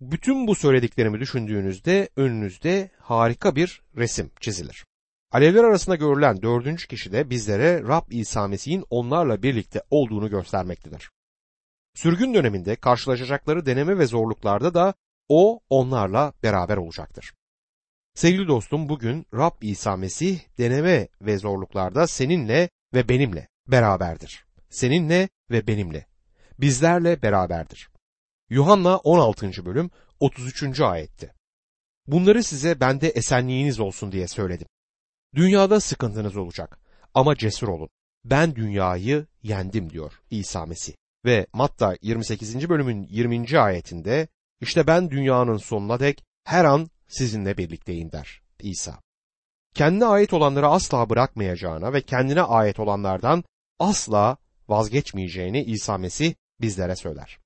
Bütün 0.01 0.47
bu 0.47 0.55
söylediklerimi 0.55 1.21
düşündüğünüzde 1.21 2.09
önünüzde 2.17 2.91
harika 2.99 3.57
bir 3.57 3.83
resim 3.97 4.31
çizilir. 4.41 4.85
Alevler 5.33 5.65
arasında 5.65 5.97
görülen 5.97 6.43
dördüncü 6.43 6.89
kişi 6.89 7.13
de 7.13 7.31
bizlere 7.31 7.83
Rab 7.83 8.11
İsa 8.11 8.49
Mesih'in 8.49 8.85
onlarla 8.91 9.43
birlikte 9.43 9.83
olduğunu 9.91 10.31
göstermektedir. 10.31 11.11
Sürgün 11.95 12.35
döneminde 12.35 12.77
karşılaşacakları 12.77 13.67
deneme 13.67 13.99
ve 13.99 14.07
zorluklarda 14.07 14.75
da 14.75 14.95
o 15.29 15.61
onlarla 15.71 16.33
beraber 16.43 16.77
olacaktır. 16.77 17.35
Sevgili 18.15 18.49
dostum 18.49 18.89
bugün 18.89 19.27
Rab 19.35 19.63
İsa 19.63 19.97
Mesih 19.97 20.41
deneme 20.59 21.09
ve 21.21 21.39
zorluklarda 21.39 22.07
seninle 22.07 22.69
ve 22.95 23.09
benimle 23.09 23.49
beraberdir. 23.67 24.45
Seninle 24.71 25.29
ve 25.51 25.67
benimle. 25.67 26.07
Bizlerle 26.61 27.23
beraberdir. 27.23 27.89
Yuhanna 28.51 28.97
16. 28.97 29.65
bölüm 29.65 29.91
33. 30.21 30.81
ayette. 30.81 31.35
Bunları 32.07 32.43
size 32.43 32.81
bende 32.81 33.09
esenliğiniz 33.09 33.81
olsun 33.81 34.13
diye 34.13 34.29
söyledim. 34.29 34.69
Dünyada 35.35 35.81
sıkıntınız 35.81 36.37
olacak 36.37 36.79
ama 37.15 37.37
cesur 37.37 37.69
olun. 37.69 37.89
Ben 38.25 38.57
dünyayı 38.57 39.27
yendim 39.43 39.91
diyor 39.91 40.21
İsa 40.31 40.67
Mesih. 40.67 40.95
Ve 41.25 41.47
Matta 41.53 41.97
28. 42.03 42.69
bölümün 42.69 43.07
20. 43.11 43.59
ayetinde 43.59 44.29
işte 44.61 44.87
ben 44.87 45.11
dünyanın 45.11 45.57
sonuna 45.57 46.01
dek 46.01 46.25
her 46.45 46.65
an 46.65 46.91
sizinle 47.09 47.57
birlikteyim 47.57 48.13
der 48.13 48.41
İsa. 48.61 49.01
Kendine 49.75 50.05
ait 50.05 50.33
olanları 50.33 50.69
asla 50.69 51.11
bırakmayacağına 51.11 51.93
ve 51.93 52.01
kendine 52.01 52.43
ait 52.43 52.81
olanlardan 52.81 53.45
asla 53.79 54.37
vazgeçmeyeceğini 54.69 55.65
İsa 55.65 55.99
Mesih 55.99 56.35
bizlere 56.61 56.97
söyler. 56.97 57.39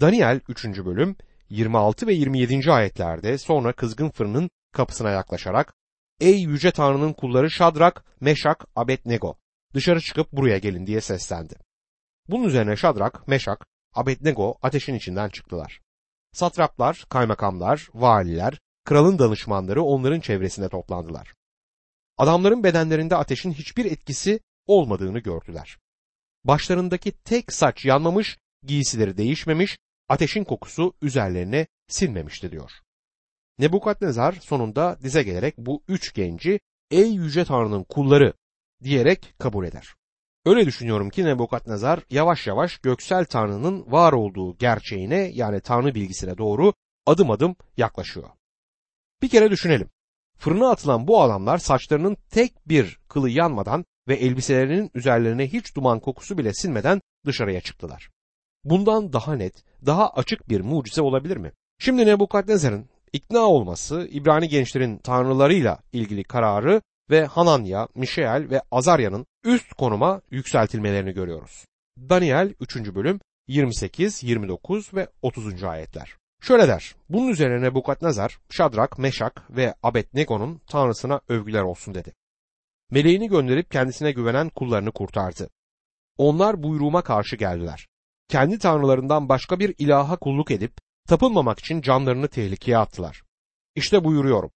Daniel 0.00 0.40
3. 0.48 0.64
bölüm 0.64 1.16
26 1.48 2.06
ve 2.06 2.14
27. 2.14 2.72
ayetlerde 2.72 3.38
sonra 3.38 3.72
kızgın 3.72 4.10
fırının 4.10 4.50
kapısına 4.72 5.10
yaklaşarak 5.10 5.74
Ey 6.20 6.40
yüce 6.40 6.70
Tanrı'nın 6.70 7.12
kulları 7.12 7.50
Şadrak, 7.50 8.04
Meşak, 8.20 8.66
Abednego 8.76 9.36
dışarı 9.74 10.00
çıkıp 10.00 10.32
buraya 10.32 10.58
gelin 10.58 10.86
diye 10.86 11.00
seslendi. 11.00 11.67
Bunun 12.28 12.44
üzerine 12.44 12.76
Şadrak, 12.76 13.28
Meşak, 13.28 13.66
Abednego 13.94 14.58
ateşin 14.62 14.94
içinden 14.94 15.28
çıktılar. 15.28 15.80
Satraplar, 16.32 17.06
kaymakamlar, 17.08 17.88
valiler, 17.94 18.58
kralın 18.84 19.18
danışmanları 19.18 19.82
onların 19.82 20.20
çevresinde 20.20 20.68
toplandılar. 20.68 21.34
Adamların 22.18 22.64
bedenlerinde 22.64 23.16
ateşin 23.16 23.52
hiçbir 23.52 23.84
etkisi 23.84 24.40
olmadığını 24.66 25.18
gördüler. 25.18 25.78
Başlarındaki 26.44 27.12
tek 27.12 27.52
saç 27.52 27.84
yanmamış, 27.84 28.38
giysileri 28.62 29.16
değişmemiş, 29.16 29.78
ateşin 30.08 30.44
kokusu 30.44 30.94
üzerlerine 31.02 31.66
sinmemişti 31.88 32.52
diyor. 32.52 32.70
Nebukadnezar 33.58 34.32
sonunda 34.32 34.98
dize 35.02 35.22
gelerek 35.22 35.54
bu 35.58 35.82
üç 35.88 36.14
genci 36.14 36.60
ey 36.90 37.12
yüce 37.12 37.44
tanrının 37.44 37.84
kulları 37.84 38.34
diyerek 38.82 39.34
kabul 39.38 39.66
eder. 39.66 39.97
Öyle 40.48 40.66
düşünüyorum 40.66 41.10
ki 41.10 41.24
Nebukadnezar 41.24 42.00
yavaş 42.10 42.46
yavaş 42.46 42.78
göksel 42.78 43.24
tanrının 43.24 43.92
var 43.92 44.12
olduğu 44.12 44.56
gerçeğine 44.56 45.30
yani 45.34 45.60
tanrı 45.60 45.94
bilgisine 45.94 46.38
doğru 46.38 46.72
adım 47.06 47.30
adım 47.30 47.56
yaklaşıyor. 47.76 48.28
Bir 49.22 49.28
kere 49.28 49.50
düşünelim. 49.50 49.90
Fırına 50.38 50.70
atılan 50.70 51.08
bu 51.08 51.22
adamlar 51.22 51.58
saçlarının 51.58 52.16
tek 52.30 52.68
bir 52.68 52.98
kılı 53.08 53.30
yanmadan 53.30 53.84
ve 54.08 54.14
elbiselerinin 54.14 54.90
üzerlerine 54.94 55.46
hiç 55.46 55.76
duman 55.76 56.00
kokusu 56.00 56.38
bile 56.38 56.54
sinmeden 56.54 57.00
dışarıya 57.26 57.60
çıktılar. 57.60 58.10
Bundan 58.64 59.12
daha 59.12 59.34
net, 59.34 59.64
daha 59.86 60.10
açık 60.10 60.48
bir 60.48 60.60
mucize 60.60 61.02
olabilir 61.02 61.36
mi? 61.36 61.52
Şimdi 61.78 62.06
Nebukadnezar'ın 62.06 62.86
ikna 63.12 63.40
olması 63.40 64.08
İbrani 64.10 64.48
gençlerin 64.48 64.98
tanrılarıyla 64.98 65.78
ilgili 65.92 66.24
kararı 66.24 66.82
ve 67.10 67.24
Hananya, 67.24 67.88
Mişeal 67.94 68.50
ve 68.50 68.62
Azarya'nın 68.70 69.26
üst 69.48 69.74
konuma 69.74 70.20
yükseltilmelerini 70.30 71.12
görüyoruz. 71.12 71.64
Daniel 71.98 72.54
3. 72.60 72.76
bölüm 72.76 73.20
28, 73.46 74.22
29 74.22 74.94
ve 74.94 75.08
30. 75.22 75.64
ayetler. 75.64 76.16
Şöyle 76.42 76.68
der, 76.68 76.94
bunun 77.08 77.28
üzerine 77.28 77.62
Nebukadnezar, 77.62 78.38
Şadrak, 78.50 78.98
Meşak 78.98 79.56
ve 79.56 79.74
Abednego'nun 79.82 80.60
tanrısına 80.66 81.20
övgüler 81.28 81.62
olsun 81.62 81.94
dedi. 81.94 82.12
Meleğini 82.90 83.28
gönderip 83.28 83.70
kendisine 83.70 84.12
güvenen 84.12 84.48
kullarını 84.48 84.92
kurtardı. 84.92 85.50
Onlar 86.18 86.62
buyruğuma 86.62 87.02
karşı 87.02 87.36
geldiler. 87.36 87.88
Kendi 88.28 88.58
tanrılarından 88.58 89.28
başka 89.28 89.58
bir 89.58 89.74
ilaha 89.78 90.16
kulluk 90.16 90.50
edip 90.50 90.72
tapınmamak 91.08 91.58
için 91.58 91.80
canlarını 91.80 92.28
tehlikeye 92.28 92.78
attılar. 92.78 93.22
İşte 93.74 94.04
buyuruyorum. 94.04 94.50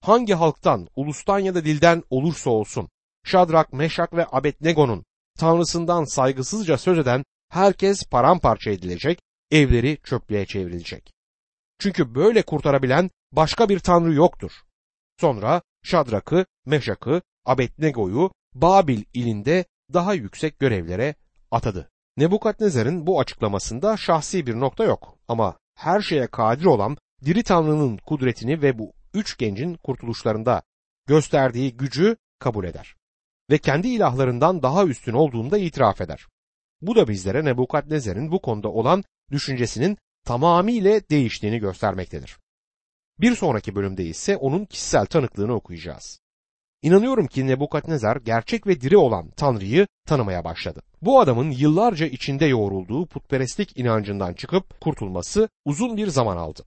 Hangi 0.00 0.34
halktan, 0.34 0.88
ulustan 0.96 1.38
ya 1.38 1.54
da 1.54 1.64
dilden 1.64 2.02
olursa 2.10 2.50
olsun, 2.50 2.88
Şadrak, 3.26 3.72
Meşak 3.72 4.12
ve 4.12 4.26
Abednego'nun 4.32 5.04
tanrısından 5.38 6.04
saygısızca 6.04 6.78
söz 6.78 6.98
eden 6.98 7.24
herkes 7.48 8.04
paramparça 8.04 8.70
edilecek, 8.70 9.18
evleri 9.50 9.98
çöplüğe 10.04 10.46
çevrilecek. 10.46 11.12
Çünkü 11.78 12.14
böyle 12.14 12.42
kurtarabilen 12.42 13.10
başka 13.32 13.68
bir 13.68 13.78
tanrı 13.78 14.14
yoktur. 14.14 14.52
Sonra 15.20 15.62
Şadrak'ı, 15.82 16.46
Meşak'ı, 16.66 17.22
Abednego'yu 17.44 18.30
Babil 18.54 19.02
ilinde 19.14 19.64
daha 19.92 20.14
yüksek 20.14 20.58
görevlere 20.58 21.14
atadı. 21.50 21.90
Nebukadnezar'ın 22.16 23.06
bu 23.06 23.20
açıklamasında 23.20 23.96
şahsi 23.96 24.46
bir 24.46 24.60
nokta 24.60 24.84
yok 24.84 25.18
ama 25.28 25.58
her 25.74 26.00
şeye 26.00 26.26
kadir 26.26 26.64
olan 26.64 26.96
diri 27.24 27.42
tanrının 27.42 27.96
kudretini 27.96 28.62
ve 28.62 28.78
bu 28.78 28.92
üç 29.14 29.38
gencin 29.38 29.74
kurtuluşlarında 29.74 30.62
gösterdiği 31.06 31.76
gücü 31.76 32.16
kabul 32.38 32.64
eder. 32.64 32.95
Ve 33.50 33.58
kendi 33.58 33.88
ilahlarından 33.88 34.62
daha 34.62 34.84
üstün 34.84 35.12
olduğunu 35.12 35.50
da 35.50 35.58
itiraf 35.58 36.00
eder. 36.00 36.26
Bu 36.80 36.96
da 36.96 37.08
bizlere 37.08 37.44
Nebukadnezar'ın 37.44 38.30
bu 38.30 38.40
konuda 38.40 38.68
olan 38.68 39.04
düşüncesinin 39.30 39.98
tamamıyla 40.24 41.00
değiştiğini 41.10 41.58
göstermektedir. 41.58 42.38
Bir 43.20 43.34
sonraki 43.34 43.74
bölümde 43.74 44.04
ise 44.04 44.36
onun 44.36 44.64
kişisel 44.64 45.06
tanıklığını 45.06 45.54
okuyacağız. 45.54 46.20
İnanıyorum 46.82 47.26
ki 47.26 47.46
Nebukadnezar 47.46 48.16
gerçek 48.16 48.66
ve 48.66 48.80
diri 48.80 48.96
olan 48.96 49.30
Tanrı'yı 49.30 49.86
tanımaya 50.06 50.44
başladı. 50.44 50.82
Bu 51.02 51.20
adamın 51.20 51.50
yıllarca 51.50 52.06
içinde 52.06 52.46
yoğrulduğu 52.46 53.06
putperestlik 53.06 53.78
inancından 53.78 54.34
çıkıp 54.34 54.80
kurtulması 54.80 55.48
uzun 55.64 55.96
bir 55.96 56.06
zaman 56.06 56.36
aldı. 56.36 56.64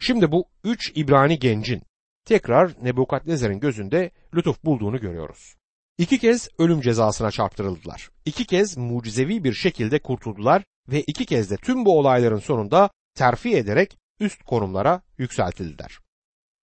Şimdi 0.00 0.32
bu 0.32 0.44
üç 0.64 0.92
İbrani 0.94 1.38
gencin 1.38 1.82
tekrar 2.24 2.72
Nebukadnezar'ın 2.82 3.60
gözünde 3.60 4.10
lütuf 4.34 4.64
bulduğunu 4.64 5.00
görüyoruz. 5.00 5.57
İki 5.98 6.18
kez 6.18 6.48
ölüm 6.58 6.80
cezasına 6.80 7.30
çarptırıldılar. 7.30 8.10
İki 8.24 8.44
kez 8.44 8.76
mucizevi 8.76 9.44
bir 9.44 9.52
şekilde 9.52 9.98
kurtuldular 9.98 10.64
ve 10.88 11.02
iki 11.02 11.26
kez 11.26 11.50
de 11.50 11.56
tüm 11.56 11.84
bu 11.84 11.98
olayların 11.98 12.38
sonunda 12.38 12.90
terfi 13.14 13.56
ederek 13.56 13.98
üst 14.20 14.42
konumlara 14.42 15.02
yükseltildiler. 15.18 15.98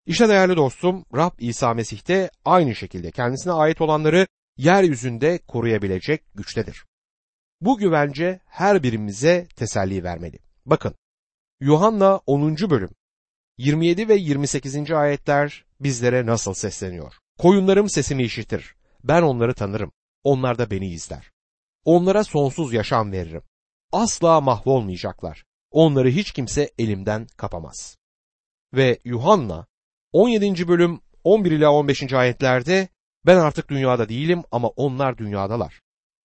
İşte 0.07 0.29
değerli 0.29 0.57
dostum 0.57 1.05
Rab 1.17 1.33
İsa 1.39 1.75
Mesih 1.75 2.09
de 2.09 2.31
aynı 2.45 2.75
şekilde 2.75 3.11
kendisine 3.11 3.53
ait 3.53 3.81
olanları 3.81 4.27
yeryüzünde 4.57 5.39
koruyabilecek 5.39 6.23
güçtedir. 6.35 6.85
Bu 7.61 7.79
güvence 7.79 8.41
her 8.47 8.83
birimize 8.83 9.47
teselli 9.57 10.05
vermeli. 10.05 10.39
Bakın 10.67 10.95
Yuhanna 11.61 12.21
10. 12.27 12.57
bölüm 12.57 12.91
27 13.59 14.09
ve 14.09 14.15
28. 14.15 14.91
ayetler 14.91 15.65
bizlere 15.81 16.27
nasıl 16.27 16.55
sesleniyor? 16.55 17.15
Koyunlarım 17.39 17.89
sesimi 17.89 18.23
işitir. 18.23 18.75
Ben 19.05 19.23
onları 19.23 19.55
tanırım. 19.55 19.93
Onlar 20.25 20.59
da 20.59 20.71
beni 20.71 20.87
izler. 20.87 21.31
Onlara 21.85 22.25
sonsuz 22.25 22.73
yaşam 22.73 23.13
veririm. 23.13 23.43
Asla 23.93 24.41
mahvolmayacaklar. 24.41 25.45
Onları 25.71 26.09
hiç 26.09 26.33
kimse 26.33 26.71
elimden 26.79 27.27
kapamaz. 27.37 27.97
Ve 28.75 28.99
Yuhanna 29.05 29.67
17. 30.13 30.69
bölüm 30.69 31.01
11 31.25 31.51
ila 31.51 31.73
15. 31.73 32.13
ayetlerde 32.13 32.89
ben 33.27 33.37
artık 33.37 33.69
dünyada 33.69 34.09
değilim 34.09 34.43
ama 34.51 34.69
onlar 34.69 35.19
dünyadalar. 35.19 35.81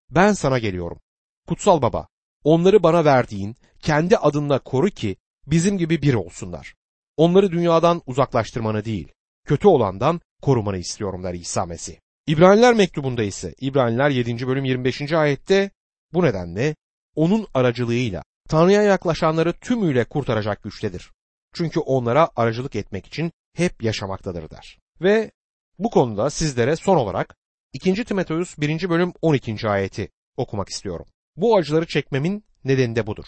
Ben 0.10 0.34
sana 0.34 0.60
geliyorum. 0.60 1.00
Kutsal 1.48 1.82
Baba, 1.82 2.08
onları 2.44 2.84
bana 2.84 3.06
verdiğin 3.06 3.56
kendi 3.80 4.18
adınla 4.18 4.60
koru 4.60 4.90
ki 4.90 5.16
bizim 5.48 5.78
gibi 5.78 6.02
bir 6.02 6.14
olsunlar. 6.14 6.76
Onları 7.18 7.52
dünyadan 7.52 8.02
uzaklaştırmanı 8.06 8.86
değil, 8.86 9.12
kötü 9.46 9.68
olandan 9.68 10.22
korumanı 10.42 10.78
istiyorum 10.78 11.24
der 11.24 11.34
İsa 11.34 11.66
Mesih. 11.66 11.96
İbraniler 12.30 12.74
mektubunda 12.74 13.24
ise 13.24 13.56
İbraniler 13.62 14.10
7. 14.10 14.48
bölüm 14.48 14.66
25. 14.66 15.14
ayette 15.14 15.72
bu 16.14 16.24
nedenle 16.24 16.76
onun 17.16 17.48
aracılığıyla 17.54 18.24
Tanrı'ya 18.50 18.84
yaklaşanları 18.84 19.54
tümüyle 19.54 20.06
kurtaracak 20.06 20.64
güçtedir. 20.64 21.12
Çünkü 21.54 21.80
onlara 21.80 22.30
aracılık 22.36 22.76
etmek 22.76 23.08
için 23.08 23.32
hep 23.56 23.84
yaşamaktadır 23.84 24.50
der. 24.50 24.80
Ve 25.02 25.32
bu 25.80 25.90
konuda 25.90 26.30
sizlere 26.30 26.76
son 26.76 26.98
olarak 26.98 27.36
2. 27.74 28.06
Timoteus 28.06 28.58
1. 28.58 28.90
bölüm 28.90 29.14
12. 29.22 29.70
ayeti 29.70 30.10
okumak 30.38 30.70
istiyorum. 30.70 31.06
Bu 31.36 31.58
acıları 31.58 31.88
çekmemin 31.88 32.44
nedeni 32.64 32.96
de 32.96 33.08
budur. 33.08 33.26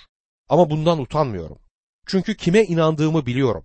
Ama 0.49 0.69
bundan 0.69 0.99
utanmıyorum. 0.99 1.59
Çünkü 2.05 2.37
kime 2.37 2.63
inandığımı 2.63 3.25
biliyorum. 3.25 3.63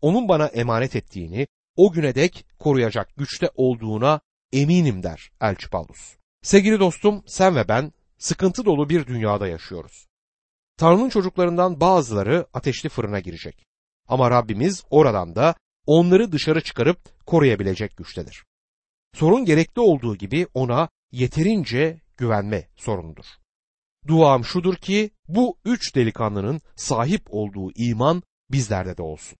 Onun 0.00 0.28
bana 0.28 0.46
emanet 0.46 0.96
ettiğini 0.96 1.46
o 1.76 1.92
güne 1.92 2.14
dek 2.14 2.46
koruyacak 2.58 3.16
güçte 3.16 3.50
olduğuna 3.54 4.20
eminim 4.62 5.02
der 5.02 5.30
Elçi 5.40 5.70
Paulus. 5.70 6.16
Sevgili 6.42 6.80
dostum 6.80 7.22
sen 7.26 7.56
ve 7.56 7.68
ben 7.68 7.92
sıkıntı 8.18 8.64
dolu 8.64 8.88
bir 8.88 9.06
dünyada 9.06 9.48
yaşıyoruz. 9.48 10.06
Tanrı'nın 10.76 11.08
çocuklarından 11.08 11.80
bazıları 11.80 12.46
ateşli 12.54 12.88
fırına 12.88 13.20
girecek. 13.20 13.66
Ama 14.08 14.30
Rabbimiz 14.30 14.84
oradan 14.90 15.34
da 15.34 15.54
onları 15.86 16.32
dışarı 16.32 16.60
çıkarıp 16.60 17.26
koruyabilecek 17.26 17.96
güçtedir. 17.96 18.44
Sorun 19.14 19.44
gerekli 19.44 19.80
olduğu 19.80 20.16
gibi 20.16 20.46
ona 20.54 20.88
yeterince 21.12 22.00
güvenme 22.16 22.68
sorunudur. 22.76 23.24
Duam 24.06 24.44
şudur 24.44 24.76
ki 24.76 25.10
bu 25.28 25.58
üç 25.64 25.94
delikanlının 25.94 26.60
sahip 26.76 27.22
olduğu 27.28 27.72
iman 27.74 28.22
bizlerde 28.50 28.96
de 28.96 29.02
olsun. 29.02 29.38